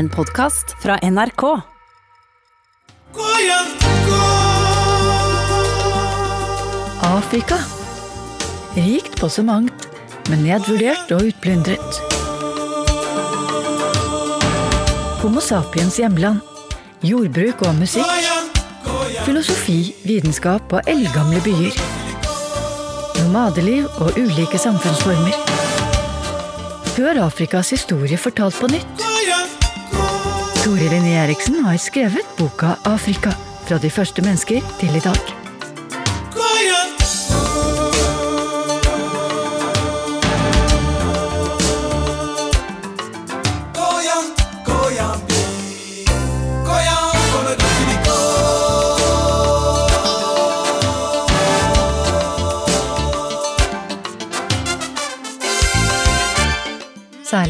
En 0.00 0.08
podkast 0.08 0.76
fra 0.82 0.94
NRK. 1.02 1.42
Afrika. 7.02 7.58
Rikt 8.74 9.20
på 9.20 9.28
så 9.28 9.44
mangt, 9.44 9.84
men 10.30 10.46
nedvurdert 10.46 11.12
og 11.12 11.26
utplyndret. 11.28 12.00
Homo 15.20 15.44
sapiens 15.44 16.00
hjemland. 16.00 16.40
Jordbruk 17.04 17.66
og 17.68 17.76
musikk. 17.82 18.08
Filosofi, 19.26 19.92
vitenskap 20.08 20.72
og 20.72 20.88
eldgamle 20.88 21.44
byer. 21.44 21.76
Nomadeliv 23.20 23.92
og 24.00 24.16
ulike 24.16 24.64
samfunnsformer. 24.64 25.36
Hør 26.96 27.26
Afrikas 27.28 27.76
historie 27.76 28.16
fortalt 28.16 28.56
på 28.64 28.72
nytt. 28.78 29.09
Tore 30.64 30.90
Linné 30.92 31.14
Eriksen 31.16 31.64
har 31.64 31.76
skrevet 31.76 32.36
boka 32.36 32.74
Afrika. 32.84 33.32
Fra 33.64 33.78
de 33.80 33.90
første 33.90 34.22
mennesker 34.22 34.60
til 34.80 34.96
i 34.96 35.00
dag. 35.00 35.39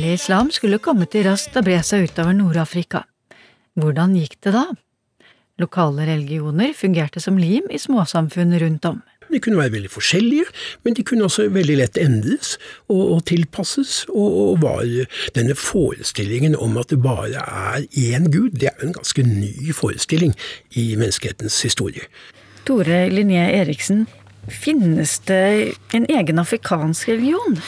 Særlig 0.01 0.17
islam 0.17 0.49
skulle 0.49 0.79
komme 0.81 1.05
til 1.13 1.27
raskt 1.29 1.59
og 1.61 1.67
bre 1.67 1.77
seg 1.85 2.07
utover 2.09 2.33
Nord-Afrika. 2.33 3.03
Hvordan 3.77 4.15
gikk 4.17 4.39
det 4.47 4.55
da? 4.55 4.63
Lokale 5.61 6.07
religioner 6.09 6.71
fungerte 6.73 7.21
som 7.21 7.37
lim 7.37 7.67
i 7.69 7.77
småsamfunn 7.77 8.55
rundt 8.63 8.89
om. 8.89 9.03
De 9.29 9.37
kunne 9.45 9.61
være 9.61 9.75
veldig 9.75 9.91
forskjellige, 9.93 10.47
men 10.87 10.97
de 10.97 11.05
kunne 11.05 11.27
også 11.27 11.51
veldig 11.53 11.77
lett 11.83 12.01
endres 12.01 12.55
og, 12.89 13.03
og 13.19 13.21
tilpasses. 13.29 14.07
Og, 14.09 14.39
og, 14.47 14.65
var 14.65 14.89
denne 15.37 15.59
forestillingen 15.67 16.57
om 16.57 16.81
at 16.81 16.89
det 16.89 17.03
bare 17.05 17.45
er 17.45 17.85
én 17.93 18.31
gud, 18.33 18.57
det 18.57 18.73
er 18.73 18.81
en 18.81 18.97
ganske 18.97 19.27
ny 19.29 19.77
forestilling 19.77 20.33
i 20.81 20.95
menneskehetens 20.97 21.61
historie. 21.69 22.09
Tore 22.65 23.05
Linné 23.13 23.45
Eriksen, 23.61 24.07
finnes 24.49 25.19
det 25.29 25.77
en 25.93 26.09
egen 26.09 26.41
afrikansk 26.41 27.13
religion? 27.13 27.61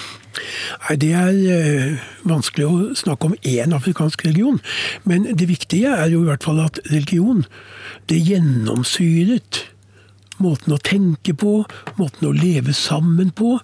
Nei, 0.88 0.97
Det 0.97 1.12
er 1.12 1.33
øh, 1.56 1.98
vanskelig 2.28 2.66
å 2.66 2.94
snakke 2.98 3.30
om 3.30 3.36
én 3.44 3.75
afrikansk 3.77 4.25
religion. 4.27 4.61
Men 5.05 5.27
det 5.38 5.48
viktige 5.48 5.92
er 5.97 6.08
jo 6.12 6.22
i 6.22 6.30
hvert 6.30 6.44
fall 6.44 6.62
at 6.64 6.80
religion, 6.91 7.44
det 8.08 8.22
gjennomsyret 8.27 9.66
måten 10.42 10.74
å 10.74 10.80
tenke 10.82 11.34
på, 11.38 11.62
måten 11.98 12.28
å 12.28 12.34
leve 12.36 12.74
sammen 12.76 13.30
på. 13.36 13.54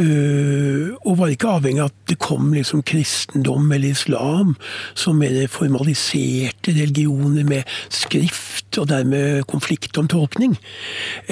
Øh, 0.00 0.92
og 1.00 1.18
var 1.20 1.32
ikke 1.32 1.54
avhengig 1.56 1.84
av 1.84 1.90
at 1.90 2.12
det 2.12 2.18
kom 2.22 2.52
liksom 2.54 2.84
kristendom 2.86 3.70
eller 3.72 3.94
islam 3.94 4.54
som 4.98 5.20
mer 5.20 5.38
formaliserte 5.50 6.74
religioner 6.76 7.46
med 7.48 7.74
skrift, 7.88 8.78
og 8.78 8.90
dermed 8.92 9.46
konflikt 9.50 9.98
om 10.00 10.08
tolkning. 10.10 10.56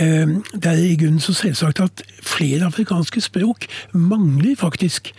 Øh, 0.00 0.38
det 0.54 0.72
er 0.72 0.82
i 0.82 0.98
grunnen 0.98 1.22
så 1.22 1.36
selvsagt 1.36 1.84
at 1.84 2.04
flere 2.22 2.66
afrikanske 2.66 3.22
språk 3.28 3.68
mangler 3.92 4.56
faktisk 4.58 5.12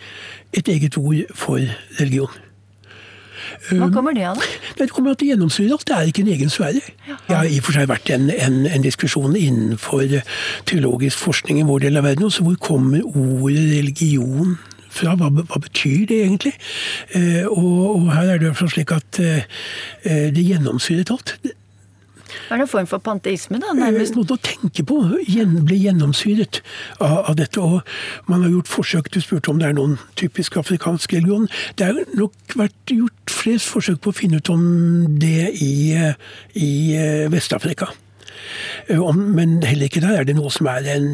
et 0.52 0.68
eget 0.68 0.98
ord 0.98 1.34
for 1.34 1.62
religion. 2.00 2.49
Hva 3.70 3.90
kommer 3.92 4.16
det 4.16 4.26
av, 4.28 4.40
da? 4.40 4.48
Det 4.78 4.88
kommer 4.94 5.14
til 5.14 5.28
å 5.28 5.34
gjennomsyre 5.34 5.76
alt. 5.76 5.86
Det 5.88 5.96
er 5.96 6.10
ikke 6.10 6.24
en 6.24 6.32
egen 6.34 6.52
sfære. 6.52 6.82
Det 7.28 7.36
har 7.36 7.46
i 7.48 7.60
og 7.60 7.66
for 7.66 7.76
seg 7.76 7.90
vært 7.90 8.10
en, 8.14 8.30
en, 8.32 8.58
en 8.70 8.84
diskusjon 8.84 9.36
innenfor 9.38 10.18
teologisk 10.70 11.22
forskning 11.26 11.60
i 11.60 11.68
vår 11.68 11.86
del 11.86 12.00
av 12.00 12.08
verden 12.08 12.28
også. 12.28 12.46
Hvor 12.46 12.58
kommer 12.62 13.04
ordet 13.06 13.66
religion 13.76 14.56
fra? 14.90 15.14
Hva, 15.18 15.30
hva 15.30 15.62
betyr 15.62 16.06
det 16.10 16.20
egentlig? 16.24 16.54
Eh, 17.16 17.46
og, 17.46 17.80
og, 17.96 18.12
her 18.14 18.34
er 18.34 18.42
det 18.42 18.54
slik 18.60 18.94
at 18.96 19.22
eh, 19.22 19.48
det 20.34 20.46
gjennomsyret 20.46 21.14
alt. 21.14 21.36
Er 22.50 22.60
det 22.60 22.66
en 22.66 22.70
form 22.70 22.88
for 22.90 23.02
panteisme, 23.04 23.60
da? 23.62 23.72
Nærmest? 23.76 24.16
Noe 24.18 24.36
å 24.36 24.40
tenke 24.42 24.84
på 24.86 24.98
ble 25.00 25.78
gjennomsyret 25.78 26.60
av, 26.98 27.30
av, 27.30 27.34
dette. 27.38 27.62
Og 27.62 27.80
man 28.30 28.44
har 28.44 28.52
gjort 28.52 28.70
forsøk 28.70 29.10
Du 29.14 29.20
spurte 29.22 29.52
om 29.52 29.60
det 29.60 29.70
er 29.70 29.76
noen 29.78 29.96
typisk 30.20 30.58
afrikansk 30.60 31.14
religion. 31.16 31.48
Det 31.78 31.90
har 31.90 32.14
nok 32.18 32.56
vært 32.58 32.94
gjort 32.94 33.34
flest 33.34 33.70
forsøk 33.70 34.00
på 34.04 34.12
å 34.12 34.18
finne 34.20 34.40
ut 34.40 34.52
om 34.52 34.64
det 35.20 35.50
i, 35.62 35.96
i 36.54 36.70
Vest-Afrika. 37.32 37.90
Men 38.88 39.60
heller 39.62 39.86
ikke 39.86 40.02
der 40.04 40.20
er 40.20 40.28
det 40.28 40.36
noe 40.38 40.50
som 40.52 40.68
er 40.70 40.86
en 40.96 41.12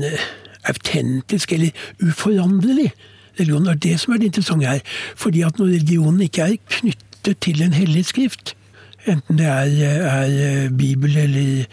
autentisk 0.66 1.52
eller 1.52 1.70
uforanderlig 2.02 2.92
religion. 3.38 3.64
Det 3.64 3.74
er 3.74 3.82
det 3.88 3.96
som 4.00 4.14
er 4.14 4.22
det 4.22 4.30
interessante 4.32 4.66
her. 4.66 4.84
Fordi 5.16 5.42
at 5.46 5.58
når 5.58 5.74
religionen 5.76 6.20
ikke 6.26 6.46
er 6.46 6.56
knyttet 6.78 7.42
til 7.44 7.62
en 7.62 7.76
hellig 7.76 8.06
skrift, 8.10 8.54
enten 9.06 9.38
det 9.38 9.46
er, 9.46 9.96
er 10.10 10.68
Bibel 10.74 11.16
eller 11.16 11.64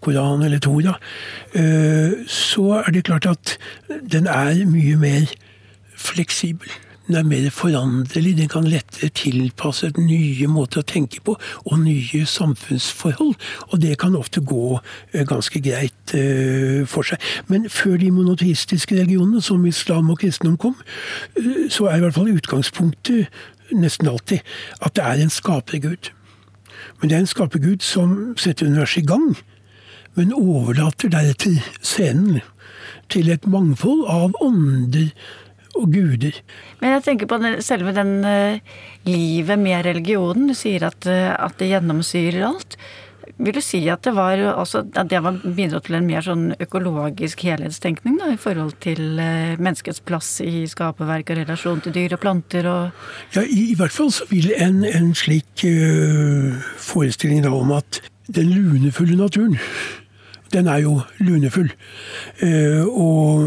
Koran 0.00 0.42
eller 0.46 0.58
Tora, 0.62 0.94
så 2.26 2.82
er 2.86 2.90
det 2.94 3.04
klart 3.08 3.26
at 3.26 3.56
den 4.12 4.26
er 4.30 4.66
mye 4.66 4.96
mer 4.96 5.32
fleksibel. 5.98 6.70
Den 7.08 7.16
er 7.16 7.24
mer 7.24 7.50
foranderlig, 7.50 8.34
den 8.36 8.50
kan 8.52 8.66
lettere 8.68 9.08
tilpasse 9.16 9.88
nye 9.96 10.46
måter 10.52 10.82
å 10.82 10.86
tenke 10.86 11.22
på, 11.24 11.38
og 11.64 11.78
nye 11.80 12.26
samfunnsforhold. 12.28 13.32
Og 13.72 13.80
det 13.80 13.94
kan 13.98 14.16
ofte 14.18 14.42
gå 14.44 14.76
ganske 15.30 15.62
greit 15.64 16.12
for 16.92 17.08
seg. 17.08 17.16
Men 17.48 17.64
før 17.72 17.96
de 17.96 18.10
monoteistiske 18.12 19.00
religionene, 19.00 19.40
som 19.42 19.64
islam 19.66 20.12
og 20.12 20.20
kristendom 20.20 20.60
kom, 20.60 20.76
så 21.72 21.88
er 21.88 21.96
i 21.96 22.04
hvert 22.04 22.18
fall 22.20 22.28
utgangspunktet 22.34 23.32
nesten 23.72 24.08
alltid 24.08 24.44
at 24.84 24.94
det 24.96 25.04
er 25.04 25.24
en 25.24 25.32
skapergud. 25.32 26.12
Men 26.98 27.10
det 27.10 27.16
er 27.16 27.24
en 27.24 27.30
skapergud 27.30 27.84
som 27.84 28.14
setter 28.40 28.66
universet 28.66 29.04
i 29.04 29.08
gang, 29.08 29.28
men 30.18 30.34
overlater 30.34 31.12
deretter 31.12 31.60
scenen 31.78 32.40
til 33.12 33.30
et 33.30 33.46
mangfold 33.46 34.02
av 34.10 34.34
ånder 34.42 35.12
og 35.78 35.92
guder. 35.94 36.40
Men 36.80 36.96
jeg 36.96 37.04
tenker 37.06 37.30
på 37.30 37.38
den, 37.42 37.60
selve 37.62 37.92
den 37.94 38.16
uh, 38.26 38.58
livet 39.06 39.60
med 39.60 39.86
religionen. 39.86 40.48
Du 40.50 40.56
sier 40.58 40.88
at, 40.88 40.98
uh, 41.06 41.34
at, 41.36 41.54
det 41.60 41.70
gjennomsyrer 41.70 42.42
alt. 42.48 42.78
Vil 43.38 43.54
du 43.54 43.60
si 43.62 43.80
at 43.90 44.02
det 44.02 44.14
var, 44.16 44.40
også, 44.58 44.82
at 44.98 45.10
det 45.10 45.20
var 45.22 45.38
bidro 45.44 45.78
til 45.84 45.98
en 45.98 46.08
mer 46.08 46.24
sånn 46.26 46.48
økologisk 46.58 47.44
helhetstenkning 47.46 48.18
da, 48.18 48.32
i 48.34 48.40
forhold 48.40 48.74
til 48.82 49.20
uh, 49.20 49.54
menneskets 49.60 50.02
plass 50.02 50.40
i 50.42 50.64
skaperverk 50.70 51.30
og 51.30 51.40
relasjon 51.42 51.84
til 51.84 51.94
dyr 51.94 52.16
og 52.16 52.22
planter 52.24 52.66
og 52.70 53.36
Ja, 53.36 53.44
i, 53.44 53.70
i 53.72 53.78
hvert 53.78 53.94
fall 53.94 54.10
så 54.14 54.26
vil 54.32 54.50
en, 54.56 54.82
en 54.88 55.14
slik 55.16 55.64
forestilling 56.82 57.44
da 57.46 57.54
om 57.54 57.72
at 57.78 58.02
den 58.34 58.50
lunefulle 58.52 59.16
naturen 59.18 59.56
den 60.52 60.66
er 60.66 60.80
jo 60.80 61.00
lunefull. 61.20 61.68
Og 62.88 63.42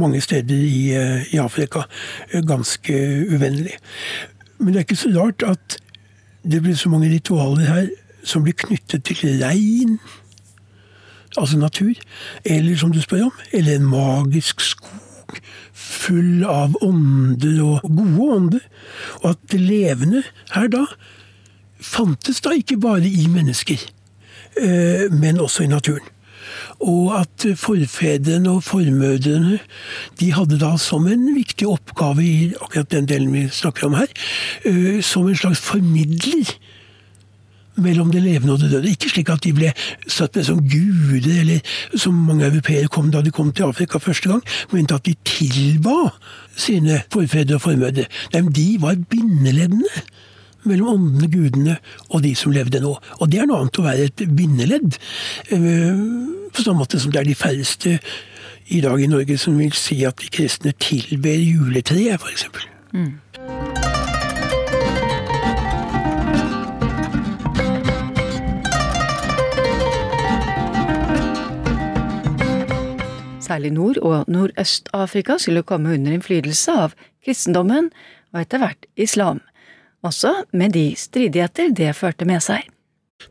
mange 0.00 0.20
steder 0.20 0.54
i, 0.54 1.38
Afrika 1.38 1.84
ganske 2.46 2.94
uvennlig. 3.30 3.76
Men 4.58 4.74
det 4.74 4.80
er 4.80 4.86
ikke 4.88 4.96
så 4.98 5.12
rart 5.14 5.44
at 5.46 5.78
det 6.42 6.62
blir 6.62 6.76
så 6.76 6.90
mange 6.92 7.10
ritualer 7.12 7.70
her 7.70 7.86
som 8.24 8.44
blir 8.44 8.56
knyttet 8.58 9.04
til 9.04 9.40
regn, 9.42 9.98
altså 11.36 11.58
natur, 11.58 11.94
eller 12.44 12.76
som 12.78 12.92
du 12.94 13.00
spør 13.02 13.28
om, 13.28 13.42
eller 13.52 13.76
en 13.78 13.90
magisk 13.90 14.62
skog 14.64 15.04
full 15.74 16.44
av 16.46 16.76
ånder 16.84 17.60
og 17.64 17.84
gode 17.88 18.30
ånder. 18.36 18.64
Og 19.22 19.30
at 19.34 19.44
det 19.52 19.60
levende 19.62 20.22
her 20.54 20.70
da 20.72 20.84
fantes 21.84 22.42
da 22.44 22.54
ikke 22.56 22.78
bare 22.80 23.08
i 23.08 23.26
mennesker, 23.32 23.80
men 25.12 25.40
også 25.42 25.64
i 25.64 25.72
naturen. 25.72 26.10
Og 26.84 27.14
at 27.16 27.46
forfedrene 27.58 28.52
og 28.52 28.64
formødrene 28.66 29.58
de 30.20 30.30
hadde 30.36 30.60
da 30.60 30.74
som 30.80 31.08
en 31.08 31.26
viktig 31.34 31.66
oppgave 31.68 32.24
i 32.24 32.52
akkurat 32.60 32.92
den 32.92 33.08
delen 33.08 33.32
vi 33.32 33.46
snakker 33.48 33.88
om 33.88 33.96
her, 33.98 34.12
som 35.02 35.28
en 35.28 35.40
slags 35.40 35.62
formidler 35.64 36.52
mellom 37.76 38.10
det 38.12 38.22
levende 38.22 38.54
og 38.54 38.60
det 38.62 38.70
døde. 38.72 38.90
Ikke 38.90 39.10
slik 39.10 39.30
at 39.32 39.44
de 39.44 39.54
ble 39.56 39.72
satt 40.06 40.36
med 40.36 40.46
som 40.46 40.60
guder, 40.62 41.40
eller 41.40 41.74
som 41.98 42.18
mange 42.28 42.46
europeere 42.46 42.90
kom 42.92 43.10
da 43.14 43.22
de 43.24 43.32
kom 43.34 43.52
til 43.52 43.70
Afrika 43.70 43.98
første 44.02 44.30
gang, 44.30 44.44
men 44.72 44.90
at 44.94 45.06
de 45.06 45.16
tilba 45.24 46.12
sine 46.56 47.02
forfedre 47.12 47.58
og 47.58 47.66
formødre. 47.66 48.06
De 48.32 48.68
var 48.80 49.00
bindeleddene 49.10 50.04
mellom 50.64 50.94
åndene, 50.94 51.28
gudene 51.28 51.76
og 52.10 52.22
de 52.24 52.34
som 52.38 52.54
levde 52.54 52.80
nå. 52.80 52.94
Og 53.20 53.32
det 53.32 53.42
er 53.42 53.48
noe 53.48 53.64
annet 53.64 53.80
å 53.80 53.84
være 53.84 54.08
et 54.08 54.24
bindeledd. 54.36 54.96
På 55.50 56.64
samme 56.64 56.80
måte 56.84 57.00
som 57.02 57.12
det 57.12 57.20
er 57.20 57.28
de 57.28 57.36
færreste 57.38 57.98
i 58.72 58.80
dag 58.80 59.00
i 59.00 59.10
Norge 59.10 59.36
som 59.40 59.58
vil 59.60 59.74
si 59.76 60.00
at 60.08 60.22
de 60.22 60.30
kristne 60.32 60.72
tilber 60.80 61.36
juletreet, 61.36 62.16
f.eks. 62.16 62.48
Mm. 62.94 63.12
Særlig 73.44 73.74
Nord- 73.76 74.00
og 74.00 74.24
Nordøst-Afrika 74.28 75.36
skulle 75.38 75.62
komme 75.62 75.92
under 75.94 76.14
innflytelse 76.16 76.72
av 76.72 76.94
kristendommen 77.24 77.90
og 78.32 78.40
etter 78.40 78.62
hvert 78.62 78.86
islam, 78.96 79.42
også 80.04 80.32
med 80.52 80.72
de 80.76 80.86
stridigheter 80.96 81.74
det 81.76 81.92
førte 81.96 82.24
med 82.28 82.40
seg. 82.44 82.64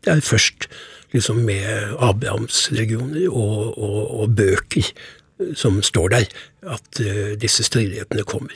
Det 0.04 0.12
er 0.12 0.22
først 0.24 0.68
liksom 1.14 1.42
med 1.46 1.96
Abrahamsregioner 2.02 3.26
og, 3.30 3.74
og, 3.78 3.98
og 4.20 4.36
bøker 4.38 4.86
som 5.58 5.80
står 5.82 6.14
der, 6.14 6.30
at 6.62 7.02
uh, 7.02 7.34
disse 7.40 7.66
stridighetene 7.66 8.26
kommer. 8.26 8.54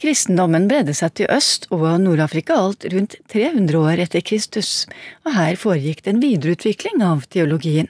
Kristendommen 0.00 0.66
bredde 0.68 0.92
seg 0.96 1.14
til 1.16 1.30
Øst- 1.32 1.68
og 1.72 1.84
Nord-Afrika 2.02 2.56
alt 2.58 2.84
rundt 2.92 3.14
300 3.32 3.78
år 3.78 4.02
etter 4.04 4.24
Kristus, 4.26 4.86
og 5.24 5.36
her 5.36 5.56
foregikk 5.60 6.02
det 6.04 6.16
en 6.16 6.24
videreutvikling 6.24 7.04
av 7.04 7.24
teologien. 7.32 7.88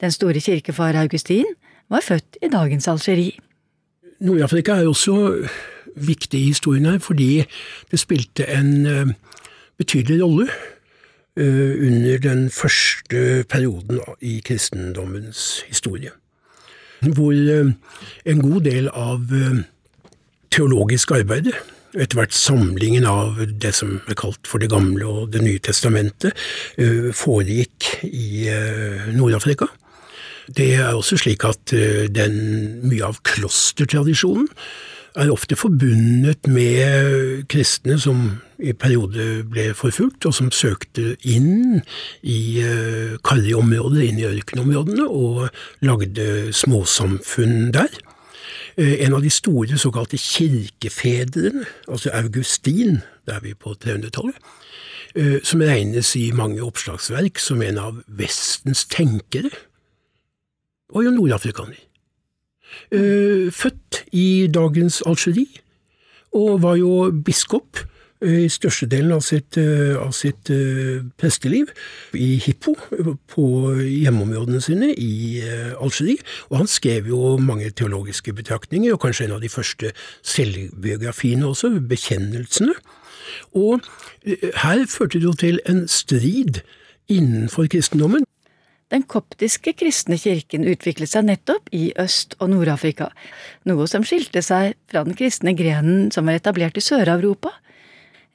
Den 0.00 0.12
store 0.12 0.40
kirkefar 0.40 0.96
Augustin 1.00 1.46
var 1.90 2.00
født 2.04 2.38
i 2.42 2.48
dagens 2.52 2.88
Algerie. 2.88 3.32
Nord-Afrika 4.20 4.72
er 4.72 4.88
også 4.88 5.48
viktig 5.96 6.40
i 6.40 6.52
historien 6.54 6.86
her, 6.86 6.98
fordi 6.98 7.44
det 7.90 8.00
spilte 8.00 8.48
en 8.48 8.86
uh, 8.86 9.12
betydelig 9.78 10.22
rolle 10.24 10.48
uh, 11.40 11.86
under 11.86 12.18
den 12.18 12.50
første 12.50 13.44
perioden 13.48 14.00
i 14.20 14.40
kristendommens 14.44 15.64
historie 15.68 16.10
hvor 17.12 17.32
eh, 17.32 17.72
en 18.24 18.42
god 18.42 18.60
del 18.64 18.88
av 18.88 19.32
eh, 19.34 19.62
teologisk 20.54 21.14
arbeid, 21.16 21.52
etter 21.94 22.18
hvert 22.18 22.34
samlingen 22.36 23.06
av 23.08 23.40
det 23.60 23.74
som 23.76 23.96
er 24.10 24.18
kalt 24.18 24.48
for 24.50 24.62
Det 24.62 24.70
gamle 24.72 25.06
og 25.06 25.32
Det 25.32 25.42
nye 25.44 25.62
testamentet, 25.62 26.34
eh, 26.78 27.10
foregikk 27.12 28.04
i 28.04 28.48
Nord-Afrika. 29.14 29.68
Det 30.54 30.74
er 30.76 30.92
også 30.92 31.16
slik 31.16 31.44
at 31.48 31.72
den, 32.12 32.34
mye 32.84 33.06
av 33.06 33.22
klostertradisjonen 33.24 34.48
er 35.16 35.30
ofte 35.30 35.56
forbundet 35.56 36.48
med 36.50 37.46
kristne 37.50 37.96
som 38.02 38.24
i 38.58 38.74
perioder 38.76 39.44
ble 39.50 39.68
forfulgt, 39.76 40.26
og 40.26 40.34
som 40.34 40.50
søkte 40.54 41.14
inn 41.22 41.80
i 42.22 42.40
karrige 43.26 43.60
områder, 43.60 44.02
inn 44.04 44.18
i 44.20 44.26
ørkenområdene, 44.28 45.06
og 45.06 45.48
lagde 45.86 46.52
småsamfunn 46.52 47.70
der. 47.74 47.94
Uh, 48.78 48.94
en 49.06 49.14
av 49.14 49.22
de 49.22 49.30
store 49.30 49.78
såkalte 49.78 50.18
kirkefedrene, 50.18 51.64
altså 51.88 52.10
Augustin, 52.12 53.00
det 53.26 53.36
er 53.36 53.40
vi 53.44 53.54
på 53.54 53.76
300-tallet, 53.84 54.36
uh, 55.18 55.38
som 55.42 55.62
regnes 55.62 56.16
i 56.18 56.30
mange 56.34 56.62
oppslagsverk 56.62 57.38
som 57.38 57.62
en 57.62 57.78
av 57.78 58.02
Vestens 58.08 58.84
tenkere, 58.90 59.50
var 60.94 61.02
jo 61.06 61.10
nordafrikaner. 61.14 61.80
Eh, 62.90 63.52
født 63.52 64.04
i 64.12 64.46
dagens 64.54 65.02
Algerie, 65.06 65.62
og 66.34 66.62
var 66.62 66.76
jo 66.78 67.10
biskop 67.24 67.78
eh, 67.78 67.93
i 68.24 68.48
størstedelen 68.50 69.12
av 69.14 69.22
sitt, 69.26 69.56
eh, 69.60 69.96
av 70.00 70.12
sitt 70.12 70.50
presteliv 71.20 71.70
i 72.14 72.36
Hippo, 72.42 72.74
på 73.28 73.46
hjemmeområdene 73.82 74.62
sine 74.62 74.90
i 74.96 75.42
Algerie. 75.78 76.18
Og 76.50 76.58
han 76.58 76.66
skrev 76.66 77.08
jo 77.08 77.36
mange 77.38 77.70
teologiske 77.70 78.32
betraktninger, 78.32 78.92
og 78.92 79.00
kanskje 79.00 79.26
en 79.26 79.36
av 79.38 79.40
de 79.40 79.48
første 79.48 79.92
selvbiografiene 80.22 81.44
også, 81.44 81.74
bekjennelsene. 81.88 82.74
Og 83.54 83.80
her 84.24 84.86
førte 84.86 85.18
det 85.18 85.28
jo 85.28 85.32
til 85.32 85.60
en 85.66 85.88
strid 85.88 86.62
innenfor 87.08 87.68
kristendommen. 87.68 88.24
Den 88.92 89.02
koptiske 89.08 89.72
kristne 89.74 90.18
kirken 90.20 90.66
utviklet 90.68 91.10
seg 91.10 91.24
nettopp 91.26 91.70
i 91.74 91.88
Øst- 91.98 92.36
og 92.38 92.52
Nord-Afrika, 92.52 93.08
noe 93.66 93.88
som 93.90 94.04
skilte 94.06 94.42
seg 94.44 94.76
fra 94.90 95.02
den 95.06 95.16
kristne 95.18 95.54
grenen 95.56 96.12
som 96.14 96.28
var 96.28 96.38
etablert 96.38 96.78
i 96.78 96.84
Sør-Europa, 96.84 97.50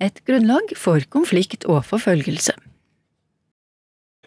et 0.01 0.23
grunnlag 0.27 0.73
for 0.77 1.03
konflikt 1.11 1.65
og 1.65 1.83
forfølgelse. 1.85 2.55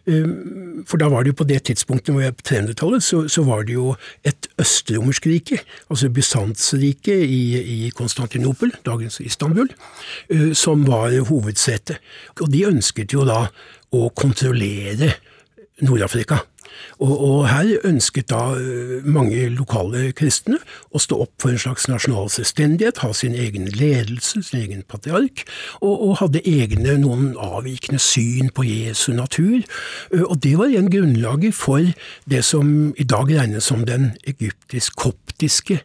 Ehm, 0.07 0.83
for 0.87 0.99
da 0.99 1.07
var 1.09 1.23
det 1.23 1.33
jo 1.33 1.39
på 1.39 1.47
det 1.47 1.61
tidspunktet, 1.69 2.13
hvor 2.15 2.25
jeg 2.25 2.35
på 2.35 2.43
300-tallet, 2.49 3.03
så, 3.03 3.29
så, 3.29 3.45
var 3.47 3.63
det 3.63 3.77
jo 3.77 3.95
et 4.27 4.49
østromersk 4.59 5.27
rike, 5.27 5.61
altså 5.91 6.11
Bysantsriket 6.11 7.23
i, 7.23 7.43
i 7.87 7.91
Konstantinopel, 7.95 8.75
dagens 8.87 9.21
Istanbul, 9.21 9.71
eh, 10.29 10.53
som 10.59 10.87
var 10.87 11.15
hovedsetet. 11.29 12.03
Og 12.41 12.51
de 12.53 12.67
ønsket 12.67 13.15
jo 13.15 13.27
da 13.29 13.47
å 13.93 14.09
kontrollere 14.17 15.13
Nord-Afrika. 15.81 16.43
Og, 16.99 17.13
og, 17.25 17.39
her 17.49 17.81
ønsket 17.85 18.31
da 18.31 18.55
eh, 18.57 19.05
mange 19.05 19.49
lokale 19.53 20.11
kristne 20.17 20.59
å 20.93 21.01
stå 21.03 21.19
opp 21.25 21.33
for 21.43 21.53
en 21.53 21.61
slags 21.61 21.89
nasjonal 21.91 22.31
selvstendighet, 22.33 23.03
ha 23.03 23.13
sin 23.17 23.35
egen 23.39 23.69
ledelse, 23.75 24.43
sin 24.47 24.63
egen 24.63 24.85
patriark, 24.89 25.45
og, 25.81 25.93
og 25.93 26.19
hadde 26.23 26.45
egne, 26.49 26.97
noen 27.03 27.33
avvikende 27.41 28.01
syn 28.03 28.53
på 28.55 28.67
Jesu 28.69 29.13
natur. 29.17 29.63
Eh, 30.13 30.25
og 30.25 30.39
det 30.45 30.57
var 30.61 30.73
igjen 30.73 30.93
grunnlaget 30.93 31.57
for 31.59 31.93
det 32.31 32.45
som 32.47 32.93
i 32.97 33.09
dag 33.09 33.33
regnes 33.33 33.69
som 33.73 33.87
den 33.89 34.13
egyptisk-koptiske 34.29 35.83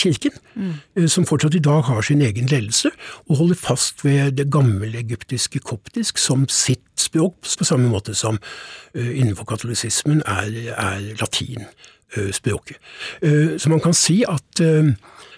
kirken, 0.00 0.34
mm. 0.54 1.08
som 1.08 1.26
fortsatt 1.28 1.54
i 1.58 1.62
dag 1.64 1.82
har 1.88 2.02
sin 2.06 2.22
egen 2.24 2.48
ledelse, 2.50 2.90
og 3.28 3.36
holder 3.42 3.58
fast 3.58 4.04
ved 4.04 4.38
det 4.38 4.48
gamle 4.52 4.90
egyptiske 4.98 5.62
koptisk 5.64 6.18
som 6.18 6.46
sitt 6.48 6.84
språk, 7.00 7.36
på 7.58 7.66
samme 7.68 7.90
måte 7.92 8.14
som 8.16 8.38
uh, 8.40 9.10
innenfor 9.10 9.48
katolisismen 9.48 10.22
er, 10.26 10.50
er 10.74 11.06
latinspråket. 11.20 12.80
Uh, 13.24 13.56
så 13.58 13.72
man 13.72 13.82
kan 13.84 13.96
si 13.96 14.22
at 14.28 14.60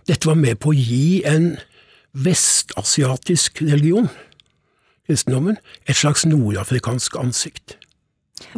dette 0.09 0.27
var 0.27 0.39
med 0.39 0.59
på 0.63 0.73
å 0.73 0.77
gi 0.77 1.23
en 1.29 1.55
vestasiatisk 2.13 3.63
religion, 3.63 4.09
kristendommen, 5.07 5.57
et 5.87 5.97
slags 5.99 6.27
nordafrikansk 6.27 7.17
ansikt. 7.21 7.77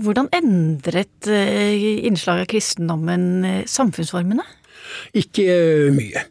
Hvordan 0.00 0.30
endret 0.32 1.28
innslaget 1.28 2.46
av 2.46 2.50
kristendommen 2.50 3.26
samfunnsformene? 3.68 4.46
Ikke 5.14 5.44
eh, 5.44 5.92
mye. 5.94 6.24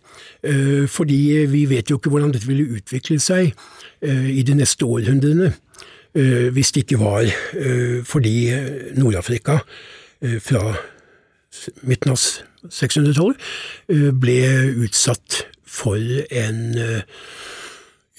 Eh, 0.44 0.88
fordi 0.92 1.46
vi 1.50 1.66
vet 1.70 1.90
jo 1.90 1.98
ikke 2.00 2.12
hvordan 2.14 2.34
dette 2.34 2.50
ville 2.50 2.78
utvikle 2.78 3.20
seg 3.24 3.54
eh, 4.02 4.30
i 4.34 4.44
de 4.44 4.58
neste 4.60 4.86
århundrene. 4.86 5.54
Hvis 6.14 6.70
det 6.72 6.84
ikke 6.84 7.00
var 7.02 7.26
fordi 8.06 8.52
Nord-Afrika 9.02 9.56
fra 10.46 10.76
midten 11.90 12.14
av 12.14 12.20
600-tallet 12.70 14.14
ble 14.22 14.36
utsatt 14.86 15.40
for 15.66 15.98
en 16.30 16.62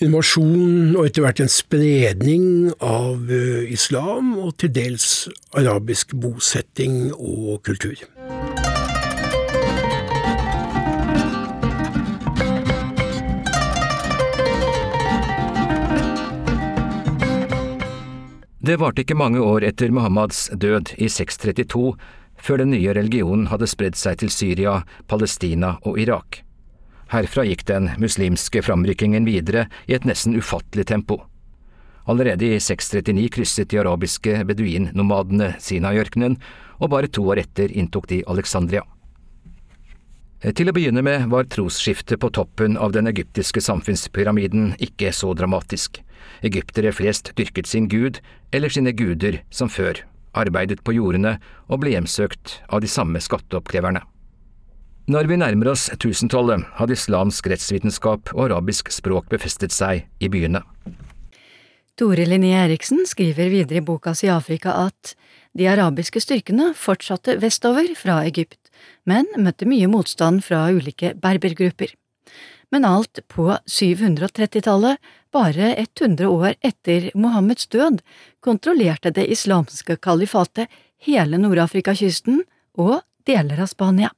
invasjon 0.03 0.91
og 0.97 1.07
etter 1.07 1.23
hvert 1.23 1.45
en 1.47 1.55
spredning 1.55 2.49
av 2.83 3.31
islam 3.31 4.35
og 4.41 4.57
til 4.59 4.75
dels 4.75 5.29
arabisk 5.55 6.19
bosetting 6.19 7.13
og 7.15 7.63
kultur. 7.63 7.95
Det 18.65 18.79
varte 18.81 19.03
ikke 19.03 19.17
mange 19.19 19.43
år 19.45 19.65
etter 19.69 19.91
Muhammads 19.93 20.47
død 20.57 20.95
i 20.97 21.11
632 21.13 21.91
før 22.41 22.63
den 22.63 22.71
nye 22.73 22.95
religionen 22.97 23.51
hadde 23.51 23.69
spredd 23.69 23.99
seg 24.01 24.23
til 24.23 24.31
Syria, 24.33 24.79
Palestina 25.11 25.75
og 25.85 25.99
Irak. 26.01 26.39
Herfra 27.13 27.45
gikk 27.45 27.67
den 27.69 27.91
muslimske 28.01 28.63
framrykkingen 28.65 29.29
videre 29.29 29.67
i 29.85 29.99
et 29.99 30.09
nesten 30.09 30.39
ufattelig 30.39 30.87
tempo. 30.89 31.19
Allerede 32.09 32.55
i 32.55 32.63
639 32.63 33.29
krysset 33.37 33.69
de 33.69 33.83
arabiske 33.83 34.41
beduinnomadene 34.49 35.53
Sinai-ørkenen, 35.61 36.39
og 36.81 36.95
bare 36.97 37.13
to 37.13 37.27
år 37.35 37.45
etter 37.45 37.69
inntok 37.69 38.09
de 38.09 38.23
Alexandria. 38.25 38.87
Til 40.45 40.69
å 40.69 40.75
begynne 40.77 41.01
med 41.01 41.31
var 41.33 41.47
trosskiftet 41.49 42.21
på 42.21 42.29
toppen 42.37 42.75
av 42.77 42.93
den 42.93 43.09
egyptiske 43.09 43.63
samfunnspyramiden 43.65 44.75
ikke 44.85 45.09
så 45.17 45.31
dramatisk. 45.33 46.03
Egyptere 46.45 46.93
flest 46.93 47.31
dyrket 47.39 47.71
sin 47.71 47.87
gud, 47.89 48.21
eller 48.53 48.69
sine 48.69 48.93
guder, 48.93 49.39
som 49.49 49.71
før, 49.73 50.03
arbeidet 50.37 50.83
på 50.85 50.93
jordene 50.99 51.39
og 51.71 51.81
ble 51.81 51.95
hjemsøkt 51.95 52.59
av 52.69 52.83
de 52.85 52.91
samme 52.93 53.23
skatteoppkreverne. 53.25 54.03
Når 55.09 55.31
vi 55.31 55.41
nærmer 55.41 55.73
oss 55.73 55.87
tusentallet, 56.01 56.67
hadde 56.77 56.97
islamsk 56.97 57.49
rettsvitenskap 57.49 58.35
og 58.37 58.47
arabisk 58.51 58.93
språk 58.93 59.31
befestet 59.33 59.73
seg 59.73 60.05
i 60.21 60.29
byene. 60.33 60.61
Tore 61.97 62.25
Linné 62.29 62.53
Eriksen 62.59 63.05
skriver 63.09 63.49
videre 63.53 63.81
i 63.81 63.85
boka 63.85 64.13
si 64.19 64.29
Afrika 64.33 64.77
at 64.89 65.15
de 65.57 65.69
arabiske 65.71 66.21
styrkene 66.21 66.73
fortsatte 66.77 67.37
vestover 67.41 67.93
fra 67.97 68.23
Egypt, 68.27 68.64
men 69.09 69.29
møtte 69.37 69.69
mye 69.69 69.91
motstand 69.91 70.45
fra 70.47 70.67
ulike 70.73 71.15
berbergrupper 71.21 71.95
men 72.75 72.85
alt 72.85 73.21
på 73.31 73.53
730-tallet, 73.71 74.99
bare 75.33 75.75
100 75.79 76.27
år 76.27 76.57
etter 76.59 77.13
Mohammeds 77.15 77.69
død, 77.71 78.01
kontrollerte 78.43 79.13
det 79.15 79.29
islamske 79.31 79.95
kalifatet 80.03 80.73
hele 81.07 81.39
Nord-Afrikakysten 81.39 82.43
og 82.75 82.97
deler 83.31 83.63
av 83.63 83.71
Spania. 83.71 84.11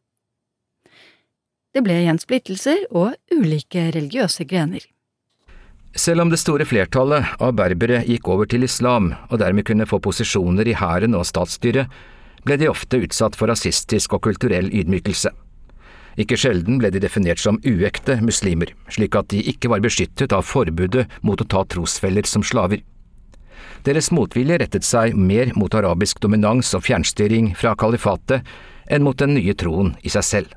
Det 1.77 1.85
ble 1.85 1.99
igjen 2.01 2.21
splittelser 2.23 2.87
og 2.89 3.13
ulike 3.29 3.91
religiøse 3.93 4.49
grener. 4.49 4.81
Selv 5.97 6.25
om 6.25 6.33
det 6.33 6.41
store 6.41 6.65
flertallet 6.69 7.37
av 7.37 7.53
berbere 7.57 8.03
gikk 8.09 8.33
over 8.33 8.49
til 8.49 8.65
islam 8.65 9.13
og 9.29 9.41
dermed 9.45 9.69
kunne 9.69 9.89
få 9.89 10.01
posisjoner 10.01 10.69
i 10.69 10.77
hæren 10.81 11.17
og 11.17 11.29
statsstyret, 11.29 11.93
ble 12.47 12.59
de 12.61 12.71
ofte 12.71 13.03
utsatt 13.03 13.37
for 13.39 13.51
rasistisk 13.51 14.15
og 14.17 14.25
kulturell 14.29 14.71
ydmykelse. 14.71 15.33
Ikke 16.17 16.39
sjelden 16.41 16.79
ble 16.81 16.89
de 16.95 17.01
definert 17.03 17.43
som 17.43 17.59
uekte 17.67 18.17
muslimer, 18.25 18.71
slik 18.89 19.17
at 19.19 19.29
de 19.33 19.43
ikke 19.53 19.69
var 19.73 19.83
beskyttet 19.85 20.33
av 20.33 20.47
forbudet 20.49 21.05
mot 21.27 21.41
å 21.41 21.49
ta 21.49 21.65
trosfeller 21.69 22.25
som 22.29 22.45
slaver. 22.47 22.81
Deres 23.85 24.09
motvilje 24.15 24.57
rettet 24.63 24.87
seg 24.87 25.15
mer 25.15 25.53
mot 25.59 25.75
arabisk 25.77 26.23
dominans 26.25 26.73
og 26.75 26.87
fjernstyring 26.87 27.53
fra 27.59 27.75
kalifatet 27.79 28.47
enn 28.91 29.05
mot 29.05 29.19
den 29.19 29.37
nye 29.37 29.55
troen 29.59 29.93
i 30.03 30.13
seg 30.13 30.27
selv. 30.27 30.57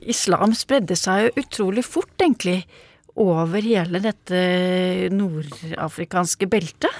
Islam 0.00 0.54
spredde 0.56 0.96
seg 0.98 1.26
jo 1.26 1.44
utrolig 1.44 1.84
fort, 1.86 2.12
egentlig, 2.20 2.64
over 3.14 3.62
hele 3.62 4.00
dette 4.02 4.40
nordafrikanske 5.14 6.48
beltet. 6.50 6.90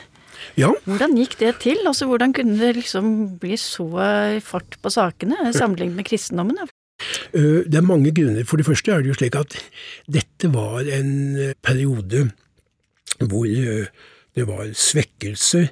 Ja, 0.61 0.71
Hvordan 0.85 1.17
gikk 1.19 1.38
det 1.41 1.57
til? 1.64 1.81
Altså, 1.87 2.07
hvordan 2.11 2.33
kunne 2.37 2.59
det 2.61 2.76
liksom 2.76 3.38
bli 3.43 3.57
så 3.61 3.88
fart 4.45 4.79
på 4.83 4.91
sakene 4.91 5.53
sammenlignet 5.53 5.97
med 5.97 6.09
kristendommen? 6.09 6.59
da? 6.61 6.69
øh, 7.35 7.67
det 7.67 7.75
er 7.75 7.81
mange 7.81 8.14
grunner. 8.14 8.45
For 8.45 8.57
det 8.57 8.67
første 8.67 8.93
er 8.93 9.03
det 9.03 9.09
jo 9.12 9.19
slik 9.19 9.37
at 9.38 9.57
dette 10.07 10.50
var 10.55 10.87
en 10.99 11.38
periode 11.62 12.31
hvor 13.21 13.47
øh, 13.47 13.87
det 14.35 14.47
var 14.47 14.71
svekkelse 14.73 15.69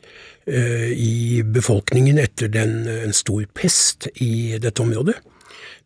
øh, 0.47 0.91
i 0.91 1.43
befolkningen 1.43 2.19
etter 2.19 2.49
den, 2.49 2.89
en 2.89 3.13
stor 3.13 3.43
pest 3.55 4.09
i 4.15 4.59
dette 4.63 4.81
området. 4.81 5.15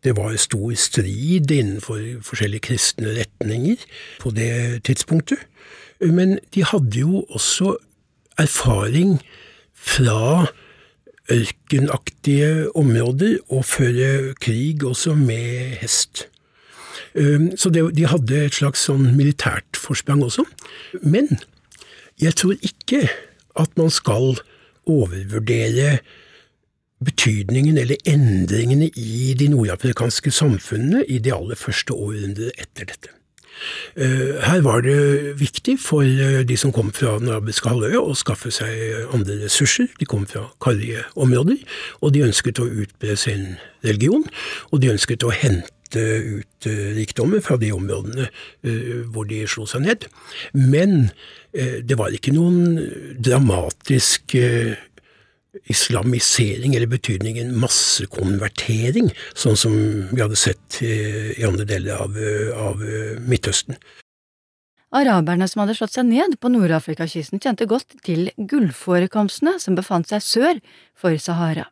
Det 0.03 0.13
var 0.17 0.35
stor 0.37 0.73
strid 0.77 1.51
innenfor 1.51 1.97
forskjellige 2.21 2.67
kristne 2.69 3.15
retninger 3.17 3.81
på 4.21 4.29
det 4.29 4.83
tidspunktet. 4.85 5.41
Men 6.01 6.37
de 6.53 6.63
hadde 6.63 6.99
jo 6.99 7.25
også 7.29 7.77
erfaring 8.39 9.17
fra 9.73 10.47
ørkenaktige 11.31 12.75
områder 12.77 13.37
og 13.49 13.65
føre 13.65 14.33
krig 14.41 14.83
også 14.83 15.15
med 15.15 15.77
hest. 15.81 16.27
Um, 17.15 17.57
Så 17.57 17.69
de 17.69 18.05
hadde 18.07 18.45
et 18.45 18.53
slags 18.53 18.85
sånn 18.87 19.15
militært 19.17 19.77
forsprang 19.77 20.23
også. 20.23 20.45
Men 21.01 21.39
jeg 22.21 22.35
tror 22.35 22.55
ikke 22.61 23.07
at 23.57 23.73
man 23.77 23.89
skal 23.89 24.37
overvurdere 24.87 25.97
betydningen 27.03 27.77
eller 27.77 27.99
endringene 28.09 28.89
i 28.95 29.33
de 29.37 29.49
nordafrikanske 29.53 30.31
samfunnene 30.33 31.03
i 31.05 31.19
de 31.21 31.33
aller 31.33 31.59
første 31.59 31.93
århundrene 31.93 32.53
etter 32.57 32.89
dette. 32.89 33.16
Eh, 33.95 34.37
Her 34.43 34.61
var 34.61 34.81
det 34.85 35.39
viktig 35.39 35.77
for 35.81 36.05
eh, 36.05 36.43
de 36.47 36.57
som 36.57 36.73
kom 36.75 36.91
fra 36.93 37.17
den 37.19 37.31
arabiske 37.33 37.69
halvøya 37.69 38.01
å 38.01 38.15
skaffe 38.17 38.51
seg 38.53 39.09
andre 39.15 39.39
ressurser. 39.43 39.89
De 39.99 40.05
kom 40.09 40.27
fra 40.29 40.47
karrige 40.63 41.05
områder, 41.15 41.63
og 42.01 42.13
de 42.13 42.25
ønsket 42.27 42.61
å 42.61 42.67
utbre 42.67 43.17
sin 43.17 43.55
religion. 43.85 44.25
Og 44.71 44.81
de 44.83 44.93
ønsket 44.93 45.25
å 45.25 45.33
hente 45.33 46.03
ut 46.03 46.69
eh, 46.69 46.93
rikdommer 46.97 47.41
fra 47.41 47.57
de 47.57 47.71
områdene 47.73 48.29
hvor 49.13 49.27
de 49.29 49.45
slo 49.47 49.65
seg 49.69 49.85
ned. 49.85 50.07
Men 50.53 51.09
det 51.57 51.95
var 51.97 52.13
ikke 52.13 52.33
noen 52.35 52.75
dramatisk 53.23 54.35
islamisering, 55.71 56.75
eller 56.75 56.89
betydningen 56.91 57.53
massekonvertering, 57.61 59.11
sånn 59.37 59.57
som 59.59 59.77
vi 60.11 60.21
hadde 60.21 60.39
sett 60.39 60.81
eh, 60.85 61.31
i 61.37 61.45
andre 61.47 61.67
deler 61.69 62.03
av, 62.03 62.17
eh, 62.17 62.51
av 62.57 62.83
eh, 62.83 63.15
Midtøsten. 63.27 63.79
Araberne 64.95 65.47
som 65.51 65.61
hadde 65.63 65.75
slått 65.75 65.97
seg 65.97 66.07
ned 66.07 66.37
på 66.39 66.51
Nord-Afrikakysten, 66.53 67.41
kjente 67.43 67.67
godt 67.67 67.97
til 68.07 68.29
gullforekomstene 68.39 69.57
som 69.59 69.75
befant 69.75 70.07
seg 70.07 70.23
sør 70.23 70.61
for 70.95 71.17
Sahara. 71.19 71.67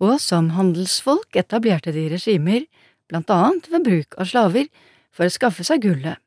Og 0.00 0.16
som 0.22 0.52
handelsfolk 0.56 1.36
etablerte 1.36 1.92
de 1.92 2.06
regimer, 2.12 2.64
blant 3.10 3.30
annet 3.34 3.66
ved 3.72 3.84
bruk 3.88 4.16
av 4.22 4.30
slaver, 4.30 4.70
for 5.10 5.26
å 5.26 5.34
skaffe 5.34 5.66
seg 5.66 5.82
gullet, 5.82 6.22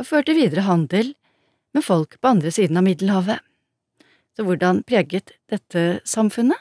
og 0.00 0.08
førte 0.08 0.34
videre 0.36 0.64
handel 0.64 1.12
med 1.76 1.84
folk 1.84 2.16
på 2.16 2.32
andre 2.32 2.50
siden 2.54 2.80
av 2.80 2.86
Middelhavet. 2.88 3.45
Så 4.36 4.44
hvordan 4.44 4.82
preget 4.84 5.32
dette 5.50 6.00
samfunnet? 6.04 6.60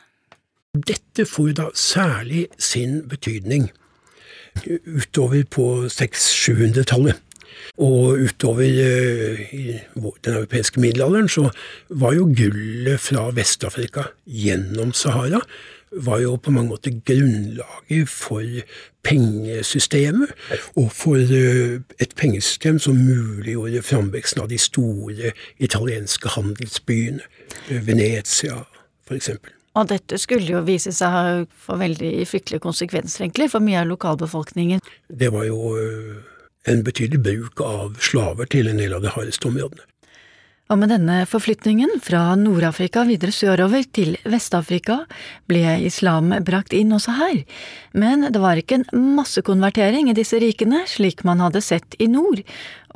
Dette 0.75 1.25
får 1.27 1.55
da 1.59 1.69
særlig 1.75 2.47
sin 2.59 3.01
betydning 3.09 3.69
utover 4.87 5.43
på 5.51 5.65
600-700-tallet. 5.91 7.19
Og 7.79 8.19
utover 8.27 8.63
eh, 8.63 9.53
i 9.55 9.79
den 10.23 10.33
europeiske 10.33 10.79
middelalderen 10.79 11.27
så 11.31 11.49
var 11.89 12.15
jo 12.15 12.27
gullet 12.31 12.99
fra 12.99 13.29
Vest-Afrika 13.35 14.09
gjennom 14.25 14.93
Sahara 14.95 15.41
var 16.03 16.19
jo 16.19 16.35
på 16.35 16.51
mange 16.51 16.73
måter 16.73 16.95
grunnlaget 17.07 18.09
for 18.09 18.43
pengesystemet, 19.05 20.33
og 20.75 20.91
for 20.91 21.21
eh, 21.21 21.79
et 22.01 22.15
pengesystem 22.17 22.79
som 22.81 22.97
muliggjorde 22.97 23.83
framveksten 23.85 24.41
av 24.43 24.49
de 24.49 24.59
store 24.61 25.33
italienske 25.63 26.31
handelsbyene, 26.35 27.21
eh, 27.69 27.87
Venezia 27.87 28.63
for 29.07 29.15
eksempel. 29.15 29.51
Og 29.75 29.89
dette 29.91 30.17
skulle 30.17 30.47
jo 30.47 30.61
vise 30.63 30.93
seg 30.95 31.15
å 31.15 31.47
få 31.65 31.75
veldig 31.81 32.13
fryktelige 32.29 32.63
konsekvenser, 32.63 33.25
egentlig, 33.25 33.49
for 33.51 33.63
mye 33.63 33.81
av 33.81 33.89
lokalbefolkningen. 33.91 34.83
Det 35.11 35.31
var 35.35 35.43
jo 35.49 35.75
eh, 35.79 36.15
en 36.71 36.83
betydelig 36.85 37.21
bruk 37.23 37.61
av 37.61 37.99
slaver 37.99 38.47
til 38.51 38.71
en 38.71 38.79
del 38.79 38.95
av 38.95 39.03
de 39.03 39.11
hardeste 39.11 39.51
områdene. 39.51 39.83
Og 40.65 40.79
med 40.81 40.89
denne 40.89 41.19
forflytningen 41.29 41.99
fra 42.01 42.31
Nord-Afrika 42.41 43.03
videre 43.05 43.29
sørover 43.29 43.83
til 43.93 44.15
Vest-Afrika 44.25 45.03
ble 45.45 45.75
islam 45.85 46.31
brakt 46.47 46.73
inn 46.73 46.95
også 46.95 47.13
her, 47.19 47.43
men 47.93 48.25
det 48.33 48.41
var 48.41 48.57
ikke 48.57 48.79
en 48.79 49.11
massekonvertering 49.19 50.09
i 50.09 50.15
disse 50.17 50.39
rikene 50.41 50.81
slik 50.89 51.21
man 51.27 51.43
hadde 51.43 51.61
sett 51.61 51.93
i 52.01 52.07
nord, 52.09 52.41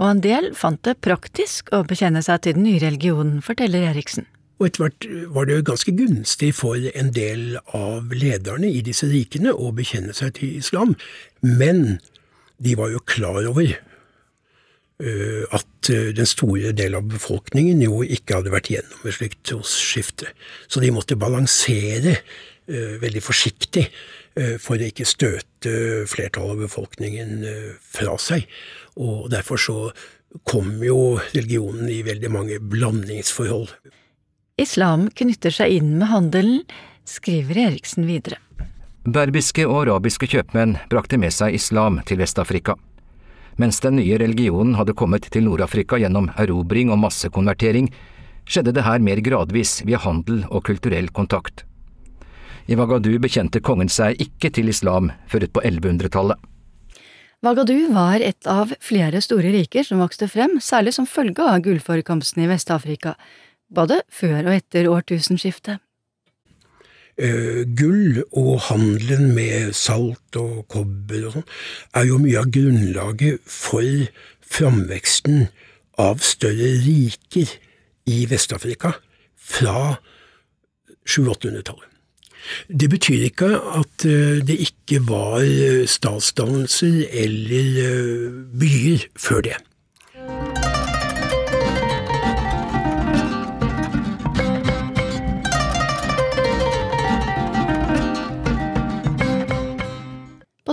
og 0.01 0.07
en 0.07 0.23
del 0.23 0.49
fant 0.57 0.81
det 0.87 0.97
praktisk 1.05 1.69
å 1.69 1.83
bekjenne 1.85 2.23
seg 2.25 2.41
til 2.41 2.57
den 2.57 2.65
nye 2.65 2.81
religionen, 2.81 3.37
forteller 3.45 3.85
Eriksen. 3.91 4.25
Og 4.57 4.65
etter 4.71 4.87
hvert 4.87 5.07
var 5.35 5.45
det 5.45 5.59
jo 5.59 5.67
ganske 5.69 5.93
gunstig 5.95 6.49
for 6.57 6.89
en 6.89 7.13
del 7.13 7.59
av 7.77 8.09
lederne 8.17 8.73
i 8.73 8.81
disse 8.83 9.07
rikene 9.13 9.53
å 9.53 9.69
bekjenne 9.77 10.17
seg 10.17 10.33
til 10.41 10.57
islam, 10.57 10.97
men 11.45 11.99
de 12.57 12.73
var 12.81 12.89
jo 12.91 13.05
klar 13.05 13.45
over 13.45 13.77
at 14.99 15.89
eh, 15.93 16.11
den 16.15 16.27
store 16.27 16.73
del 16.75 16.97
av 16.97 17.07
befolkningen 17.07 17.79
jo 17.85 18.01
ikke 18.03 18.39
hadde 18.39 18.51
vært 18.51 18.71
gjennom 18.73 19.07
et 19.07 19.15
slikt 19.15 19.41
trosskifte. 19.47 20.33
Så 20.67 20.83
de 20.83 20.91
måtte 20.91 21.19
balansere 21.19 22.17
eh, 22.17 22.97
veldig 22.99 23.23
forsiktig 23.23 23.85
eh, 23.87 24.57
for 24.59 24.75
å 24.75 24.89
ikke 24.89 25.07
støte 25.07 25.71
flertallet 26.09 26.57
av 26.57 26.65
befolkningen 26.65 27.31
eh, 27.47 27.71
fra 27.79 28.17
seg. 28.19 28.43
Og 28.99 29.29
derfor 29.31 29.61
så 29.61 29.77
kom 30.43 30.83
jo 30.83 31.17
religionen 31.31 31.87
i 31.89 32.01
veldig 32.05 32.33
mange 32.35 32.59
blandingsforhold. 32.59 33.71
Islam 34.59 35.07
knytter 35.15 35.55
seg 35.55 35.79
inn 35.79 35.95
med 36.01 36.11
handelen, 36.11 36.61
skriver 37.07 37.63
Eriksen 37.69 38.03
videre. 38.05 38.41
Berbiske 39.09 39.63
og 39.63 39.85
arabiske 39.85 40.27
kjøpmenn 40.29 40.75
brakte 40.91 41.17
med 41.17 41.31
seg 41.33 41.55
islam 41.55 42.01
til 42.05 42.19
Vest-Afrika. 42.19 42.75
Mens 43.59 43.81
den 43.83 43.97
nye 43.99 44.17
religionen 44.21 44.77
hadde 44.79 44.95
kommet 44.95 45.25
til 45.33 45.43
Nord-Afrika 45.43 45.97
gjennom 45.99 46.29
erobring 46.39 46.93
og 46.93 47.01
massekonvertering, 47.01 47.89
skjedde 48.47 48.71
det 48.75 48.85
her 48.85 49.03
mer 49.03 49.19
gradvis 49.21 49.81
via 49.83 49.99
handel 49.99 50.45
og 50.47 50.63
kulturell 50.69 51.11
kontakt. 51.11 51.65
I 52.69 52.77
Wagadu 52.79 53.11
bekjente 53.19 53.59
kongen 53.65 53.89
seg 53.91 54.21
ikke 54.23 54.51
til 54.55 54.71
islam 54.71 55.11
før 55.27 55.47
utpå 55.47 55.63
1100-tallet. 55.65 56.39
Wagadu 57.43 57.75
var 57.95 58.23
et 58.23 58.47
av 58.51 58.71
flere 58.83 59.19
store 59.23 59.51
riker 59.55 59.85
som 59.87 60.01
vokste 60.03 60.27
frem, 60.31 60.57
særlig 60.63 60.95
som 60.95 61.07
følge 61.07 61.43
av 61.43 61.59
gullforekomstene 61.65 62.45
i 62.45 62.49
Vest-Afrika, 62.51 63.15
både 63.71 64.01
før 64.11 64.49
og 64.49 64.55
etter 64.55 64.89
årtusenskiftet. 64.91 65.79
Eh, 67.19 67.65
gull 67.75 68.21
og 68.31 68.61
handelen 68.69 69.33
med 69.35 69.73
salt 69.75 70.37
og 70.39 70.61
kobber 70.71 71.25
og 71.27 71.33
sånn 71.33 71.49
er 71.99 72.05
jo 72.07 72.19
mye 72.23 72.39
av 72.39 72.47
grunnlaget 72.55 73.43
for 73.43 74.05
framveksten 74.55 75.49
av 75.99 76.23
større 76.23 76.69
riker 76.85 77.51
i 78.07 78.21
Vest-Afrika 78.31 78.93
fra 79.35 79.97
700-800-tallet. 81.03 81.89
Det 82.71 82.87
betyr 82.87 83.27
ikke 83.27 83.51
at 83.81 84.07
eh, 84.07 84.39
det 84.39 84.55
ikke 84.69 85.03
var 85.09 85.43
eh, 85.43 85.83
statsdannelser 85.91 87.01
eller 87.19 87.83
byer 88.63 89.09
før 89.19 89.43
det. 89.49 89.59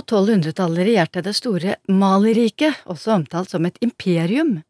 1200-tallet 0.07 0.87
regjerte 0.87 1.21
det 1.25 1.33
store 1.35 1.75
Mali-riket, 1.91 2.85
også 2.87 3.17
omtalt 3.17 3.51
som 3.51 3.65
et 3.67 3.77
imperium. 3.83 4.61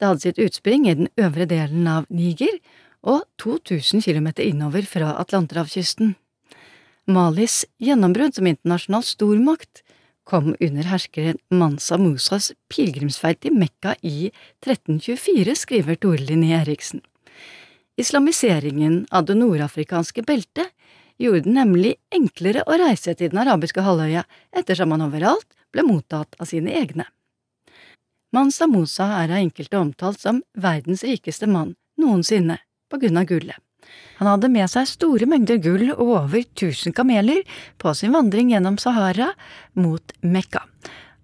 Det 0.00 0.08
hadde 0.08 0.24
sitt 0.24 0.40
utspring 0.40 0.86
i 0.88 0.96
den 0.96 1.10
øvre 1.20 1.44
delen 1.48 1.84
av 1.90 2.06
Niger 2.08 2.56
og 3.04 3.26
2000 3.42 4.00
km 4.00 4.30
innover 4.40 4.88
fra 4.88 5.12
Atlanterhavskysten. 5.20 6.14
Malis 7.10 7.64
gjennombrudd 7.82 8.38
som 8.38 8.48
internasjonal 8.48 9.04
stormakt 9.04 9.82
kom 10.24 10.54
under 10.60 10.88
herskeren 10.88 11.40
Mansa 11.52 11.98
Musas 12.00 12.52
pilegrimsferd 12.72 13.40
til 13.44 13.56
Mekka 13.58 13.96
i 14.00 14.30
1324, 14.62 15.56
skriver 15.58 16.00
Tore 16.00 16.24
Linné 16.24 16.54
Eriksen. 16.60 17.02
Islamiseringen 18.00 19.02
av 19.10 19.26
det 19.28 19.36
nordafrikanske 19.36 20.24
beltet 20.24 20.70
gjorde 21.20 21.44
det 21.46 21.54
nemlig 21.54 21.94
enklere 22.14 22.64
å 22.66 22.78
reise 22.80 23.14
til 23.14 23.32
den 23.32 23.42
arabiske 23.42 23.84
halvøya, 23.84 24.24
ettersom 24.56 24.94
han 24.94 25.04
overalt 25.06 25.48
ble 25.74 25.84
mottatt 25.86 26.36
av 26.40 26.48
sine 26.50 26.72
egne. 26.80 27.06
Mansa 28.34 28.68
Musa 28.70 29.08
er 29.20 29.32
av 29.32 29.40
enkelte 29.42 29.78
omtalt 29.78 30.20
som 30.22 30.42
verdens 30.54 31.02
rikeste 31.06 31.48
mann 31.50 31.74
noensinne, 32.00 32.60
på 32.90 32.98
grunn 33.02 33.18
av 33.20 33.26
gullet. 33.28 33.58
Han 34.20 34.28
hadde 34.28 34.50
med 34.52 34.68
seg 34.70 34.88
store 34.88 35.26
mengder 35.30 35.58
gull 35.62 35.88
og 35.94 36.02
over 36.04 36.44
tusen 36.58 36.94
kameler 36.94 37.42
på 37.80 37.92
sin 37.96 38.12
vandring 38.14 38.52
gjennom 38.52 38.78
Sahara 38.78 39.32
mot 39.78 40.14
Mekka. 40.20 40.62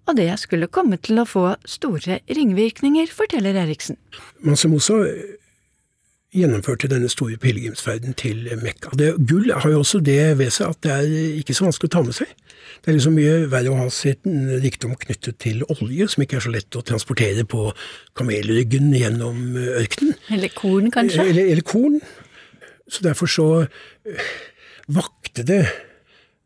Og 0.07 0.15
det 0.19 0.29
skulle 0.39 0.71
komme 0.71 0.99
til 1.03 1.19
å 1.19 1.27
få 1.27 1.49
store 1.67 2.21
ringvirkninger, 2.31 3.11
forteller 3.11 3.59
Eriksen. 3.63 3.99
Mansa 4.43 4.71
Musa 4.71 4.99
gjennomførte 6.35 6.89
denne 6.91 7.09
store 7.11 7.37
pilegrimsferden 7.39 8.15
til 8.19 8.43
Mekka. 8.61 8.91
Det, 8.99 9.13
gull 9.29 9.51
har 9.53 9.71
jo 9.71 9.79
også 9.79 10.01
det 10.03 10.37
ved 10.39 10.51
seg 10.53 10.73
at 10.73 10.81
det 10.83 10.91
er 10.91 11.07
ikke 11.39 11.55
så 11.55 11.67
vanskelig 11.67 11.89
å 11.91 11.95
ta 11.95 12.03
med 12.03 12.17
seg. 12.17 12.33
Det 12.83 12.91
er 12.91 12.97
liksom 12.97 13.15
mye 13.17 13.37
verre 13.51 13.71
å 13.71 13.79
ha 13.79 13.87
sin 13.93 14.51
rikdom 14.63 14.95
knyttet 14.99 15.39
til 15.43 15.63
olje, 15.71 16.09
som 16.11 16.23
ikke 16.23 16.37
er 16.39 16.45
så 16.45 16.53
lett 16.53 16.77
å 16.77 16.83
transportere 16.85 17.47
på 17.47 17.69
kamelryggen 18.19 18.91
gjennom 18.95 19.55
ørkenen. 19.55 20.17
Eller 20.35 20.51
korn, 20.55 20.91
kanskje? 20.93 21.29
Eller, 21.31 21.51
eller 21.55 21.65
korn. 21.67 21.99
Så 22.91 23.03
derfor 23.07 23.31
så 23.31 23.47
vakte 24.87 25.43
det 25.47 25.63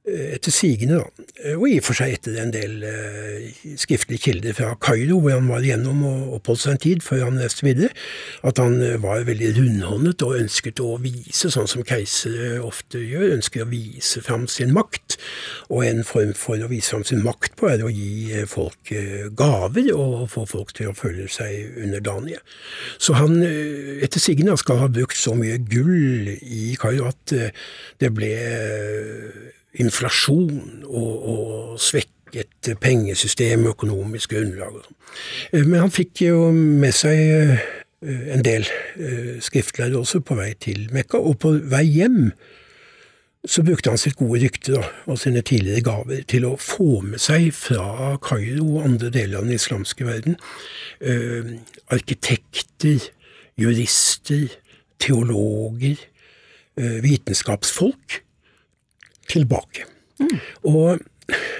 etter 0.09 0.49
sigende, 0.49 0.97
da, 0.97 1.25
eh, 1.43 1.53
og 1.53 1.67
i 1.69 1.75
og 1.77 1.85
for 1.85 1.97
seg 1.99 2.15
etter 2.15 2.39
en 2.41 2.49
del 2.53 2.79
uh, 2.81 3.43
skriftlige 3.77 4.23
kilder 4.23 4.55
fra 4.57 4.71
Kairo, 4.81 5.19
hvor 5.21 5.35
han 5.35 5.49
var 5.51 5.61
igjennom 5.61 6.01
og 6.09 6.31
oppholdt 6.39 6.63
seg 6.63 6.73
en 6.73 6.81
tid 6.81 7.03
før 7.05 7.27
han 7.27 7.37
reiste 7.37 7.67
videre, 7.67 7.91
at 8.41 8.57
han 8.57 8.79
var 9.03 9.27
veldig 9.27 9.51
rundhåndet 9.59 10.25
og 10.25 10.39
ønsket 10.39 10.81
å 10.81 10.95
vise, 11.03 11.51
sånn 11.53 11.69
som 11.69 11.85
keisere 11.85 12.63
ofte 12.65 13.03
gjør, 13.03 13.35
ønsker 13.37 13.61
å 13.61 13.69
vise 13.69 14.23
fram 14.25 14.47
sin 14.49 14.73
makt. 14.73 15.19
Og 15.69 15.85
en 15.85 16.01
form 16.07 16.33
for 16.37 16.57
å 16.57 16.71
vise 16.71 16.95
fram 16.95 17.05
sin 17.05 17.21
makt 17.21 17.55
på 17.59 17.69
er 17.69 17.85
å 17.85 17.93
gi 17.93 18.41
folk 18.49 18.93
gaver 19.37 19.93
og 19.93 20.25
få 20.33 20.47
folk 20.49 20.73
til 20.77 20.89
å 20.89 20.97
føle 20.97 21.29
seg 21.29 21.77
underdanige. 21.85 22.41
Så 22.97 23.19
han, 23.21 23.37
etter 23.45 24.21
sigende, 24.23 24.57
skal 24.57 24.81
ha 24.81 24.91
brukt 24.91 25.17
så 25.17 25.37
mye 25.37 25.61
gull 25.61 26.33
i 26.41 26.73
Kairo 26.81 27.11
at 27.13 27.37
det 28.01 28.13
ble 28.17 28.33
inflasjon 29.79 30.83
og, 30.85 31.11
og 31.33 31.79
svekket 31.79 32.71
pengesystem, 32.81 33.67
økonomisk 33.71 34.35
grunnlag. 34.35 34.81
Eh, 35.51 35.65
men 35.65 35.79
han 35.85 35.93
fikk 35.93 36.25
jo 36.27 36.49
med 36.55 36.95
seg 36.95 37.21
eh, 37.21 37.69
en 38.35 38.43
del 38.45 38.65
eh, 38.65 39.37
skriftlærere 39.43 40.01
også 40.01 40.23
på 40.25 40.37
vei 40.39 40.53
til 40.59 40.87
Mekka, 40.93 41.21
og 41.21 41.39
på 41.43 41.55
vei 41.71 41.85
hjem 41.89 42.31
så 43.47 43.63
brukte 43.65 43.89
han 43.89 43.97
sitt 43.97 44.19
gode 44.19 44.43
rykte 44.43 44.75
da, 44.75 44.83
og 45.09 45.17
sine 45.17 45.41
tidligere 45.41 45.81
gaver 45.85 46.25
til 46.29 46.45
å 46.45 46.53
få 46.61 46.99
med 47.05 47.21
seg 47.21 47.47
fra 47.57 48.13
Kairo 48.21 48.67
og 48.75 48.85
andre 48.85 49.09
deler 49.13 49.39
av 49.39 49.47
den 49.47 49.57
islamske 49.57 50.05
verden 50.05 50.37
eh, 51.01 51.55
arkitekter, 51.89 53.07
jurister, 53.57 54.45
teologer, 55.01 55.97
eh, 56.77 56.99
vitenskapsfolk 57.01 58.21
tilbake. 59.31 59.87
Mm. 60.21 60.37
Og 60.69 61.01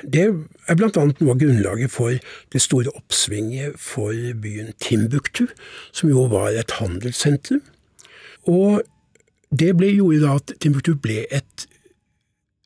det 0.03 0.23
er 0.27 0.75
annet 0.75 1.21
noe 1.21 1.33
av 1.33 1.39
grunnlaget 1.41 1.93
for 1.93 2.17
det 2.53 2.61
store 2.63 2.91
oppsvinget 2.97 3.77
for 3.79 4.15
byen 4.43 4.73
Timbuktu, 4.83 5.47
som 5.95 6.11
jo 6.11 6.27
var 6.31 6.51
et 6.51 6.73
handelssentrum. 6.79 7.63
Og 8.49 8.81
det 9.51 9.75
ble, 9.77 9.91
gjorde 9.95 10.23
da 10.23 10.37
at 10.39 10.55
Timbuktu 10.63 10.95
ble 10.99 11.25
et 11.31 11.67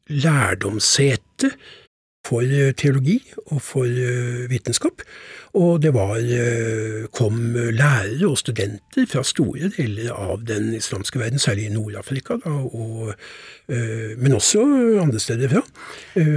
lærdomssete 0.09 1.51
for 2.25 2.45
eh, 2.45 2.73
teologi 2.77 3.19
og 3.51 3.61
for 3.61 3.85
eh, 3.85 4.45
vitenskap. 4.49 5.03
Og 5.55 5.81
det 5.81 5.93
var, 5.95 6.17
eh, 6.19 7.05
kom 7.15 7.55
lærere 7.55 8.27
og 8.27 8.38
studenter 8.38 9.05
fra 9.07 9.23
store 9.23 9.69
deler 9.77 10.11
av 10.11 10.43
den 10.47 10.73
islamske 10.75 11.19
verden, 11.19 11.39
særlig 11.39 11.69
i 11.69 11.73
Nord-Afrika, 11.73 12.35
men 14.17 14.33
også 14.33 14.61
andre 15.01 15.19
steder 15.19 15.49
fra, 15.49 15.61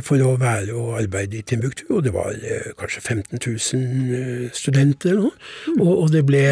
for 0.06 0.22
å 0.22 0.36
være 0.40 0.72
og 0.74 1.00
arbeide 1.00 1.40
i 1.40 1.42
Timbuktu. 1.42 1.84
Og 1.90 2.04
det 2.04 2.12
var 2.14 2.36
kanskje 2.78 3.02
15 3.02 3.40
000 3.42 4.50
studenter 4.54 5.10
eller 5.10 5.26
noe. 5.26 5.34
Mm. 5.66 5.80
Og, 5.80 5.92
og 6.04 6.12
det 6.14 6.24
ble 6.28 6.44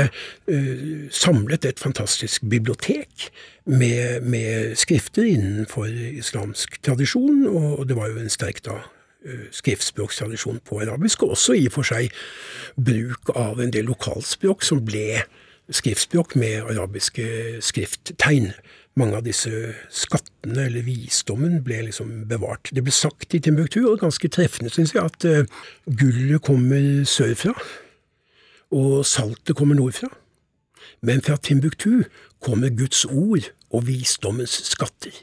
samlet 1.11 1.65
et 1.65 1.81
fantastisk 1.81 2.43
bibliotek 2.51 3.31
med, 3.65 4.27
med 4.27 4.75
skrifter 4.77 5.25
innenfor 5.31 5.87
islamsk 6.19 6.83
tradisjon, 6.83 7.47
og 7.47 7.87
det 7.89 7.97
var 7.97 8.11
jo 8.11 8.21
en 8.21 8.33
sterk 8.33 8.65
da 8.67 8.83
Eh, 9.27 9.47
skriftspråkstradisjon 9.51 10.61
på 10.65 10.81
arabisk, 10.81 11.23
og 11.23 11.31
også 11.35 11.57
i 11.59 11.65
og 11.67 11.73
for 11.75 11.89
seg 11.89 12.13
bruk 12.79 13.33
av 13.35 13.59
en 13.59 13.73
del 13.75 13.89
lokalspråk 13.89 14.63
som 14.63 14.85
ble 14.87 15.25
skriftspråk 15.75 16.37
med 16.39 16.69
arabiske 16.71 17.25
skrifttegn. 17.65 18.53
Mange 18.95 19.19
av 19.19 19.25
disse 19.27 19.51
skattene, 19.91 20.69
eller 20.69 20.87
visdommen, 20.87 21.59
ble 21.67 21.81
liksom 21.89 22.13
bevart. 22.31 22.71
Det 22.71 22.85
ble 22.87 22.95
sagt 22.95 23.35
i 23.35 23.43
Timbuktu, 23.43 23.81
og 23.91 23.99
ganske 24.05 24.31
treffende, 24.31 24.71
syns 24.71 24.95
jeg, 24.95 25.03
at 25.03 25.27
uh, 25.27 25.67
gullet 25.91 26.45
kommer 26.47 27.03
sørfra, 27.03 27.57
og 28.79 29.03
saltet 29.11 29.59
kommer 29.59 29.75
nordfra. 29.75 30.13
Men 31.03 31.25
fra 31.27 31.37
Timbuktu 31.37 32.07
kommer 32.39 32.71
Guds 32.71 33.05
ord 33.11 33.51
og 33.75 33.89
visdommens 33.91 34.55
skatter. 34.71 35.19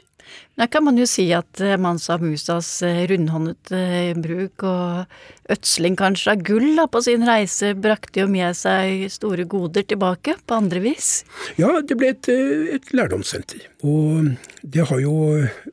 Da 0.54 0.68
kan 0.70 0.84
man 0.86 0.98
jo 0.98 1.06
si 1.08 1.26
at 1.34 1.60
eh, 1.62 1.76
Mansa 1.80 2.16
Musas 2.22 2.68
eh, 2.86 3.02
rundhåndet 3.10 3.72
eh, 3.74 4.12
bruk 4.14 4.62
og 4.68 5.50
ødsling 5.50 5.96
kanskje 5.98 6.34
av 6.34 6.44
gull 6.46 6.68
da, 6.78 6.86
på 6.90 7.02
sin 7.04 7.26
reise 7.26 7.72
brakte 7.74 8.22
jo 8.22 8.28
med 8.30 8.54
seg 8.58 9.08
store 9.12 9.48
goder 9.50 9.86
tilbake 9.90 10.36
på 10.46 10.58
andre 10.58 10.82
vis? 10.84 11.24
Ja, 11.58 11.72
det 11.82 11.98
ble 11.98 12.12
et, 12.14 12.30
et 12.30 12.92
lærdomssenter. 12.94 13.66
Og 13.82 14.34
det 14.62 14.86
har 14.90 15.02
jo 15.02 15.16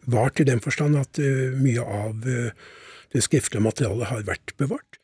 vart 0.09 0.41
i 0.41 0.47
den 0.49 0.63
forstand 0.63 0.97
at 0.99 1.21
mye 1.61 1.85
av 1.85 2.25
det 2.25 3.21
skriftlige 3.23 3.63
materialet 3.63 4.09
har 4.09 4.25
vært 4.27 4.55
bevart. 4.59 4.97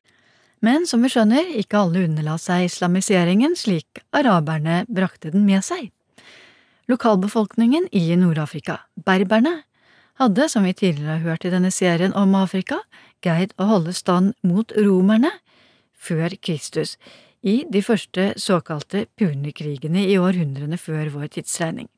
Men 0.66 0.88
som 0.90 1.04
vi 1.06 1.12
skjønner, 1.14 1.54
ikke 1.62 1.84
alle 1.84 2.08
underla 2.08 2.40
seg 2.42 2.66
islamiseringen 2.66 3.54
slik 3.58 4.02
araberne 4.16 4.82
brakte 4.90 5.30
den 5.34 5.46
med 5.46 5.62
seg. 5.66 5.92
Lokalbefolkningen 6.88 7.90
i 7.92 8.16
Nord-Afrika, 8.16 8.80
berberne, 8.96 9.64
hadde, 10.18 10.48
som 10.50 10.64
vi 10.64 10.72
tidligere 10.74 11.18
har 11.18 11.26
hørt 11.26 11.46
i 11.46 11.52
denne 11.52 11.72
serien 11.72 12.14
om 12.16 12.36
Afrika, 12.40 12.80
greid 13.22 13.52
å 13.60 13.68
holde 13.68 13.92
stand 13.94 14.38
mot 14.48 14.72
romerne 14.72 15.34
før 15.92 16.38
Kristus, 16.40 16.96
i 17.44 17.66
de 17.70 17.84
første 17.84 18.32
såkalte 18.40 19.06
punikrigene 19.20 20.08
i 20.08 20.16
århundrene 20.18 20.80
før 20.80 21.12
vår 21.14 21.28
tidsregning. 21.36 21.92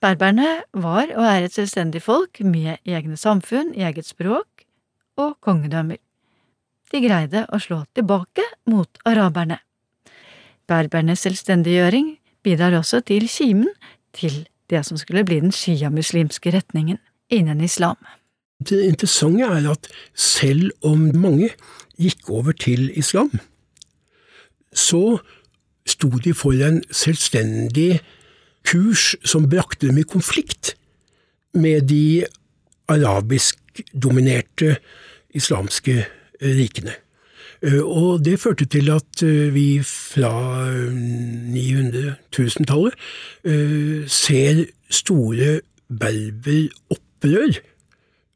Berberne 0.00 0.62
var 0.72 1.12
og 1.12 1.28
er 1.28 1.46
et 1.46 1.54
selvstendig 1.54 2.02
folk 2.04 2.40
med 2.40 2.80
egne 2.88 3.20
samfunn, 3.20 3.72
eget 3.76 4.08
språk 4.08 4.66
og 5.20 5.36
kongedømmer. 5.44 6.00
De 6.92 7.00
greide 7.04 7.46
å 7.52 7.60
slå 7.60 7.84
tilbake 7.96 8.44
mot 8.70 9.00
araberne. 9.08 9.60
Berbernes 10.66 11.22
selvstendiggjøring 11.24 12.16
bidrar 12.46 12.78
også 12.78 13.02
til 13.06 13.26
kimen 13.30 13.72
til 14.14 14.44
det 14.70 14.84
som 14.86 14.98
skulle 14.98 15.24
bli 15.26 15.40
den 15.42 15.54
sjiamuslimske 15.54 16.52
retningen 16.54 16.98
innen 17.30 17.60
islam. 17.60 17.98
Det 18.62 18.84
interessante 18.86 19.44
er 19.44 19.70
at 19.70 19.88
selv 20.14 20.70
om 20.86 21.10
mange 21.14 21.50
gikk 22.00 22.30
over 22.30 22.52
til 22.52 22.90
islam, 22.98 23.30
så 24.72 25.18
sto 25.86 26.08
de 26.08 26.34
for 26.34 26.56
en 26.66 26.82
selvstendig 26.90 28.00
kurs 28.66 29.14
som 29.24 29.48
brakte 29.50 29.86
dem 29.86 29.98
i 29.98 30.08
konflikt 30.08 30.74
med 31.54 31.88
de 31.90 32.26
arabisk-dominerte 32.88 34.76
islamske 35.34 36.04
rikene. 36.42 36.94
Eh, 37.62 37.82
og 37.82 38.24
det 38.24 38.40
førte 38.40 38.64
til 38.68 38.90
at 38.92 39.22
eh, 39.24 39.54
vi 39.54 39.80
fra 39.84 40.68
900-1000-tallet 40.72 42.92
eh, 43.44 44.08
ser 44.08 44.64
store 44.90 45.60
berberopprør 45.88 47.52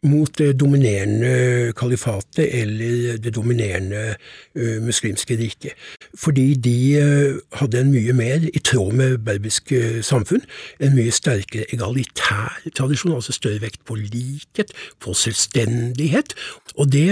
mot 0.02 0.38
det 0.38 0.54
dominerende 0.60 1.72
kalifatet 1.76 2.48
eller 2.62 3.18
det 3.20 3.34
dominerende 3.36 4.14
uh, 4.56 4.82
muslimske 4.84 5.36
riket. 5.36 5.76
Fordi 6.16 6.54
de 6.54 6.76
uh, 6.96 7.58
hadde 7.58 7.80
en 7.80 7.92
mye 7.92 8.14
mer, 8.16 8.46
i 8.54 8.62
tråd 8.64 8.92
med 8.96 9.18
berbiske 9.26 10.02
samfunn, 10.02 10.42
en 10.80 10.96
mye 10.96 11.12
sterkere 11.12 11.68
egalitær 11.74 12.56
tradisjon, 12.76 13.18
altså 13.18 13.36
større 13.36 13.60
vekt 13.60 13.84
på 13.84 13.98
likhet, 14.00 14.72
på 15.00 15.14
selvstendighet. 15.14 16.34
Og 16.76 16.92
det 16.92 17.08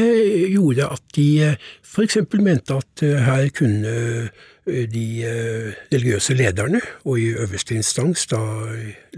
gjorde 0.52 0.88
at 0.88 1.02
de 1.16 1.28
uh, 1.50 1.72
f.eks. 1.84 2.22
mente 2.40 2.80
at 2.80 3.04
her 3.24 3.48
kunne 3.52 3.96
Eh, 3.98 4.28
de 4.68 5.04
eh, 5.26 5.72
religiøse 5.92 6.36
lederne, 6.38 6.80
og 7.04 7.20
i 7.20 7.32
øverste 7.34 7.76
instans 7.78 8.26
da 8.30 8.40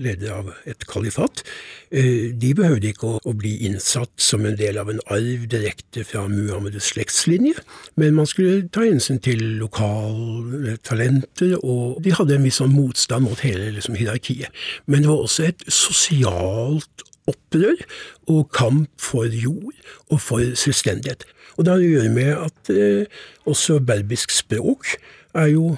leder 0.01 0.33
av 0.39 0.51
et 0.71 0.87
kalifat, 0.89 1.43
eh, 1.91 2.31
de 2.33 2.53
behøvde 2.57 2.93
ikke 2.93 3.17
å, 3.19 3.35
bli 3.41 3.57
innsatt 3.69 4.13
som 4.21 4.45
en 4.47 4.59
del 4.59 4.79
av 4.81 4.91
en 4.93 5.01
arv 5.11 5.47
direkte 5.51 6.05
fra 6.05 6.27
Muhammeds 6.31 6.93
slektslinje, 6.93 7.55
men 8.01 8.17
man 8.19 8.29
skulle 8.29 8.69
ta 8.73 8.85
hensyn 8.85 9.21
til 9.23 9.43
lokale 9.61 10.77
talenter, 10.87 11.57
og 11.63 12.03
de 12.05 12.15
hadde 12.17 12.37
en 12.37 12.49
viss 12.49 12.61
sånn 12.61 12.75
motstand 12.75 13.27
mot 13.29 13.45
hele 13.45 13.71
liksom, 13.77 13.99
hierarkiet. 13.99 14.51
Men 14.87 15.05
det 15.05 15.13
var 15.13 15.25
også 15.27 15.49
et 15.51 15.65
sosialt 15.67 17.10
opprør 17.29 17.83
og 18.29 18.49
kamp 18.55 18.89
for 19.01 19.29
jord 19.29 19.77
og 20.11 20.21
for 20.21 20.55
selvstendighet. 20.55 21.25
Og 21.57 21.67
det 21.67 21.73
har 21.75 21.83
å 21.83 21.93
gjøre 21.95 22.13
med 22.15 22.31
at 22.47 22.73
eh, 22.73 23.21
også 23.49 23.81
berbisk 23.85 24.33
språk 24.33 24.95
er 25.35 25.53
jo 25.53 25.75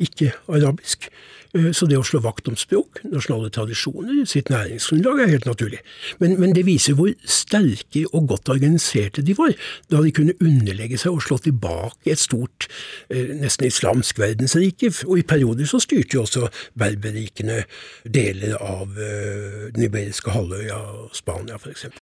ikke 0.00 0.32
arabisk. 0.48 1.08
Eh, 1.54 1.70
så 1.72 1.86
det 1.90 1.98
å 1.98 2.04
slå 2.06 2.20
vakt 2.24 2.48
om 2.50 2.56
språk, 2.58 3.00
nasjonale 3.06 3.50
tradisjoner, 3.54 4.24
sitt 4.28 4.50
næringsgrunnlag 4.52 5.22
er 5.22 5.32
helt 5.36 5.48
naturlig. 5.48 5.80
Men, 6.22 6.36
men, 6.40 6.54
det 6.56 6.66
viser 6.66 6.98
hvor 6.98 7.12
sterke 7.30 8.04
og 8.10 8.28
godt 8.32 8.50
organiserte 8.54 9.24
de 9.26 9.36
var, 9.38 9.54
da 9.92 10.02
de 10.04 10.12
kunne 10.14 10.36
underlegge 10.42 10.98
seg 11.00 11.14
og 11.14 11.24
slå 11.24 11.38
tilbake 11.44 12.14
et 12.14 12.22
stort, 12.22 12.68
eh, 13.08 13.34
nesten 13.42 13.68
islamsk 13.70 14.18
verdensrike. 14.22 14.92
Og 15.06 15.20
i 15.20 15.26
perioder 15.26 15.68
så 15.70 15.82
styrte 15.82 16.18
jo 16.18 16.24
også 16.26 16.48
berberrikene 16.78 17.62
deler 18.04 18.58
av 18.60 18.98
eh, 18.98 19.70
den 19.74 19.88
iberiske 19.88 20.34
halvøya, 20.34 20.80
Spania 21.14 21.60
f.eks. 21.60 22.03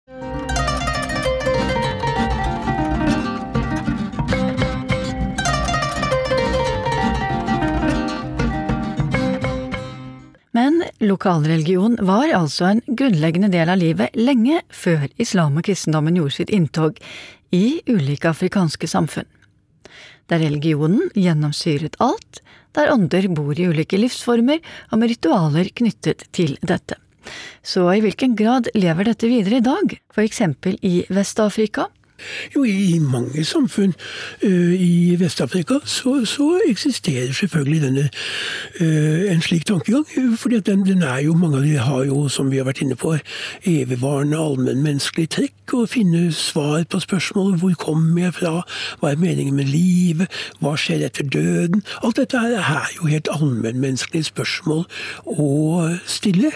lokalreligion 11.03 11.99
var 12.07 12.31
altså 12.37 12.69
en 12.71 12.81
grunnleggende 12.87 13.51
del 13.53 13.71
av 13.73 13.81
livet 13.81 14.17
lenge 14.19 14.62
før 14.71 15.09
islam 15.23 15.59
og 15.59 15.67
kristendommen 15.67 16.17
gjorde 16.19 16.37
sitt 16.38 16.53
inntog 16.55 16.99
i 17.53 17.83
ulike 17.91 18.31
afrikanske 18.31 18.88
samfunn. 18.88 19.29
Der 20.31 20.41
religionen 20.41 21.11
gjennomsyret 21.19 21.99
alt, 22.01 22.41
der 22.73 22.93
ånder 22.95 23.27
bor 23.35 23.59
i 23.59 23.67
ulike 23.69 23.99
livsformer 24.01 24.62
og 24.91 25.01
med 25.01 25.12
ritualer 25.12 25.69
knyttet 25.75 26.25
til 26.33 26.55
dette. 26.62 26.97
Så 27.62 27.85
i 27.93 28.01
hvilken 28.03 28.35
grad 28.38 28.71
lever 28.75 29.11
dette 29.11 29.29
videre 29.31 29.61
i 29.61 29.67
dag, 29.67 29.99
for 30.11 30.25
eksempel 30.25 30.79
i 30.83 31.03
Vest-Afrika, 31.12 31.88
jo, 32.55 32.65
i 32.65 32.99
mange 33.03 33.45
samfunn 33.45 33.95
uh, 34.45 34.75
i 34.75 35.17
Vest-Afrika 35.21 35.81
så, 35.85 36.25
så, 36.29 36.49
eksisterer 36.69 37.33
selvfølgelig 37.33 37.83
denne 37.83 38.05
uh, 38.81 39.33
en 39.33 39.43
slik 39.43 39.67
tankegang. 39.67 40.07
fordi 40.37 40.61
den, 40.61 40.87
den, 40.87 41.03
er 41.03 41.19
jo, 41.27 41.35
mange 41.35 41.59
av 41.59 41.65
de 41.65 41.77
har 41.77 42.05
jo, 42.05 42.29
som 42.29 42.51
vi 42.51 42.61
har 42.61 42.69
vært 42.69 42.83
inne 42.85 42.97
på, 42.97 43.17
evigvarende 43.69 44.39
allmennmenneskelige 44.39 45.35
trekk. 45.39 45.59
Å 45.73 45.87
finne 45.89 46.27
svar 46.37 46.83
på 46.91 46.99
spørsmålet 47.01 47.61
hvor 47.63 47.73
kommer 47.81 48.27
jeg 48.27 48.35
fra, 48.37 48.51
hva 49.01 49.13
er 49.13 49.21
meningen 49.21 49.57
med 49.57 49.71
livet, 49.73 50.29
hva 50.61 50.75
skjer 50.77 51.07
etter 51.07 51.25
døden? 51.25 51.81
Alt 52.05 52.21
dette 52.21 52.37
er, 52.37 52.59
er 52.61 52.91
jo 52.99 53.09
helt 53.09 53.31
allmennmenneskelige 53.33 54.29
spørsmål 54.29 54.85
å 55.33 55.49
stille. 56.05 56.53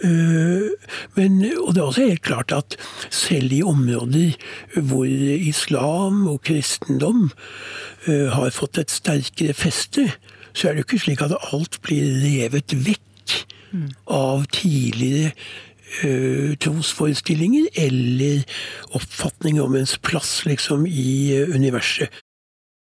Uh, 0.00 0.72
men, 1.18 1.42
og 1.60 1.74
det 1.74 1.82
er 1.82 1.88
også 1.90 2.08
helt 2.08 2.24
klart 2.24 2.54
at 2.56 2.78
selv 3.12 3.52
i 3.52 3.60
områder 3.64 4.34
hvor 4.80 5.03
hvor 5.04 5.48
islam 5.50 6.24
og 6.30 6.40
kristendom 6.46 7.28
uh, 8.08 8.28
har 8.34 8.54
fått 8.54 8.80
et 8.80 8.92
sterkere 8.92 9.54
feste, 9.56 10.08
så 10.54 10.68
er 10.68 10.74
det 10.74 10.84
jo 10.84 10.88
ikke 10.88 11.04
slik 11.04 11.22
at 11.24 11.36
alt 11.52 11.80
blir 11.84 12.08
revet 12.22 12.74
vekk 12.74 13.36
mm. 13.74 13.88
av 14.14 14.44
tidligere 14.54 15.34
uh, 16.04 16.54
trosforestillinger 16.62 17.68
eller 17.86 18.44
oppfatninger 18.96 19.64
om 19.64 19.76
ens 19.78 19.96
plass 19.98 20.44
liksom 20.48 20.86
i 20.88 21.34
uh, 21.36 21.54
universet. 21.54 22.08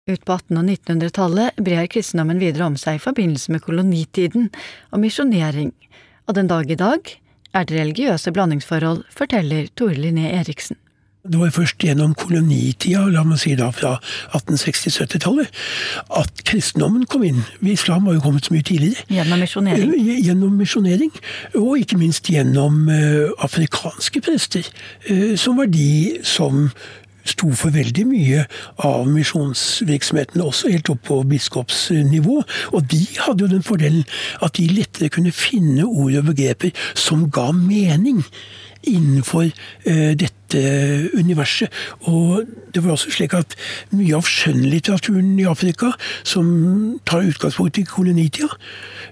Ut 0.05 0.21
på 0.21 0.35
1800- 0.37 0.59
og 0.61 0.67
1900-tallet 0.69 1.61
brer 1.65 1.87
kristendommen 1.89 2.37
videre 2.37 2.67
om 2.69 2.75
seg 2.77 2.99
i 2.99 3.01
forbindelse 3.01 3.55
med 3.55 3.63
kolonitiden 3.65 4.51
og 4.93 5.01
misjonering, 5.01 5.71
og 6.29 6.37
den 6.37 6.49
dag 6.51 6.69
i 6.69 6.77
dag 6.77 7.15
er 7.55 7.65
det 7.65 7.79
religiøse 7.79 8.33
blandingsforhold, 8.35 9.05
forteller 9.09 9.71
Tore 9.73 9.97
Linné 9.97 10.27
Eriksen. 10.35 10.77
Det 11.31 11.39
var 11.39 11.49
først 11.49 11.81
gjennom 11.81 12.13
kolonitida, 12.13 13.05
la 13.09 13.23
meg 13.25 13.39
si 13.41 13.55
da 13.57 13.71
fra 13.73 13.95
1860-70-tallet, 14.37 15.47
at 16.19 16.43
kristendommen 16.45 17.07
kom 17.09 17.23
inn. 17.25 17.39
Islam 17.65 18.05
var 18.05 18.17
jo 18.17 18.21
kommet 18.27 18.45
så 18.45 18.53
mye 18.53 18.65
tidligere. 18.65 19.07
Gjennom 19.09 19.41
misjonering? 19.41 19.95
Eh, 19.95 20.19
gjennom 20.27 20.59
misjonering. 20.59 21.15
Og 21.57 21.79
ikke 21.81 21.97
minst 21.97 22.29
gjennom 22.29 22.85
uh, 22.91 23.33
afrikanske 23.41 24.21
prester, 24.21 24.69
uh, 25.09 25.33
som 25.39 25.57
var 25.57 25.71
de 25.73 26.19
som 26.23 26.69
sto 27.25 27.49
for 27.57 27.73
veldig 27.73 28.05
mye 28.05 28.43
av 28.85 29.07
misjonsvirksomheten, 29.09 30.43
også 30.45 30.69
helt 30.75 30.91
opp 30.93 31.07
på 31.09 31.23
biskopsnivå. 31.31 32.37
Og 32.77 32.91
de 32.91 33.01
hadde 33.17 33.47
jo 33.47 33.49
den 33.55 33.65
fordelen 33.65 34.05
at 34.45 34.59
de 34.59 34.67
lettere 34.69 35.09
kunne 35.09 35.33
finne 35.33 35.87
ord 35.87 36.19
og 36.21 36.29
begreper 36.29 36.75
som 36.93 37.25
ga 37.33 37.49
mening 37.55 38.21
innenfor 38.85 39.49
eh, 39.49 40.13
dette 40.13 40.44
universet. 41.13 41.71
Og 42.09 42.45
det 42.73 42.83
var 42.83 42.95
også 42.95 43.11
slik 43.11 43.33
at 43.37 43.55
mye 43.95 44.15
av 44.17 44.27
skjønnlitteraturen 44.29 45.33
i 45.39 45.47
Afrika, 45.49 45.93
som 46.23 46.99
tar 47.07 47.27
utgangspunkt 47.27 47.79
i 47.81 47.87
kolonitida, 47.89 48.51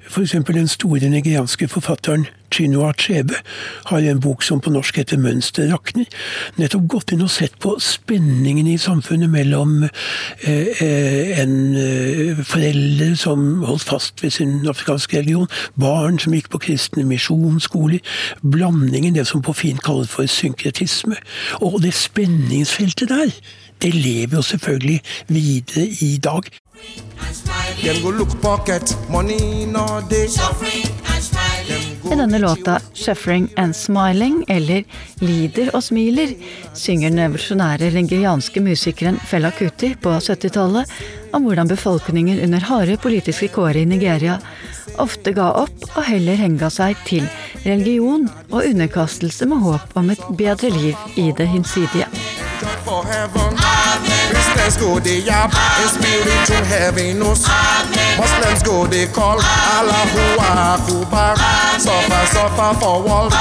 f.eks. 0.10 0.38
den 0.48 0.72
store 0.72 1.10
nigerianske 1.10 1.68
forfatteren 1.72 2.28
Chinua 2.54 2.90
Achebe 2.94 3.40
har 3.86 4.00
en 4.00 4.20
bok 4.22 4.44
som 4.46 4.62
på 4.62 4.72
norsk 4.74 4.98
heter 5.02 5.18
'Mønster 5.18 5.72
rakner', 5.72 6.10
nettopp 6.58 6.88
gått 6.88 7.14
inn 7.14 7.26
og 7.26 7.32
sett 7.34 7.58
på 7.60 7.76
spenningen 7.82 8.68
i 8.68 8.78
samfunnet 8.78 9.30
mellom 9.30 9.84
eh, 9.84 10.68
eh, 10.84 11.40
en 11.42 11.76
eh, 11.76 12.44
forelder 12.46 13.16
som 13.20 13.64
holdt 13.64 13.88
fast 13.90 14.24
ved 14.24 14.32
sin 14.38 14.68
afrikanske 14.70 15.18
religion, 15.18 15.50
barn 15.80 16.20
som 16.20 16.34
gikk 16.34 16.52
på 16.54 16.62
kristne 16.68 17.06
misjonsskoler, 17.10 18.00
blandingen, 18.42 19.18
det 19.18 19.28
som 19.28 19.42
på 19.42 19.54
fint 19.58 19.82
kalles 19.84 20.10
for 20.14 20.30
synkretisme. 20.30 21.18
Og 21.62 21.82
det 21.82 21.94
spenningsfeltet 21.98 23.10
der, 23.10 23.34
det 23.82 23.94
lever 23.96 24.38
jo 24.38 24.42
selvfølgelig 24.42 25.02
videre 25.28 25.88
i 26.02 26.18
dag. 26.24 26.44
I 32.14 32.16
denne 32.16 32.40
låta 32.40 32.80
'Shuffering 32.94 33.48
and 33.56 33.76
Smiling', 33.76 34.46
eller 34.48 34.84
'Lider 35.20 35.76
og 35.76 35.84
smiler', 35.84 36.36
synger 36.74 37.10
den 37.10 37.20
evolusjonære 37.20 37.90
lingerianske 37.90 38.62
musikeren 38.62 39.18
Fela 39.18 39.52
Kuti 39.52 39.96
på 39.96 40.10
70-tallet 40.10 40.92
om 41.34 41.44
hvordan 41.44 41.68
befolkningen 41.68 42.40
under 42.40 42.60
harde 42.60 42.98
politiske 42.98 43.48
kår 43.48 43.82
i 43.82 43.86
Nigeria 43.86 44.38
ofte 44.98 45.34
ga 45.34 45.50
opp 45.64 45.88
og 45.96 46.04
heller 46.06 46.38
henga 46.38 46.70
seg 46.70 47.02
til 47.08 47.26
religion 47.66 48.30
og 48.52 48.62
underkastelse 48.62 49.50
med 49.50 49.66
håp 49.66 49.98
om 49.98 50.14
et 50.14 50.22
bedre 50.38 50.70
liv 50.70 50.96
i 51.16 51.32
det 51.38 51.48
hinsidige. 51.50 52.06
Christians 54.64 54.88
go 54.88 55.00
they 55.00 55.20
yap 55.20 55.52
in 55.84 55.90
spiritual 55.90 56.64
heaviness. 56.64 57.44
Muslims 58.16 58.64
go 58.64 58.88
they 58.88 59.08
call 59.08 59.36
Allahu 59.36 60.40
Akbar. 60.40 61.36
Suffer, 61.78 62.24
suffer 62.32 62.72
for 62.80 63.04
world. 63.04 63.34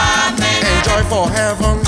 Enjoy 0.67 1.03
for 1.07 1.31
heaven. 1.31 1.79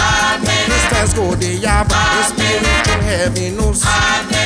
Christians 0.71 1.15
go 1.15 1.35
they 1.35 1.55
yap 1.55 1.91
in 1.91 2.23
spiritual 2.31 3.03
heaviness. 3.03 3.83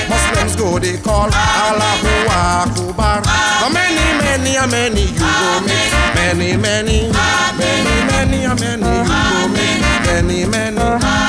Muslims 0.09 0.57
go 0.57 0.79
they 0.79 0.97
call 0.97 1.29
Allahu 1.35 2.09
Akbar. 2.33 3.21
How 3.27 3.69
many, 3.69 4.01
many, 4.25 4.55
how 4.55 4.67
many 4.69 5.03
you 5.03 5.19
go 5.21 5.61
make? 5.69 5.93
Many, 6.17 6.57
many, 6.57 7.13
many, 7.13 7.93
many, 8.09 8.41
how 8.41 8.55
many 8.57 8.89
you 8.89 9.05
go 9.05 9.49
make? 9.53 9.81
Many, 10.07 10.47
many. 10.47 10.81
Ah, 10.81 11.29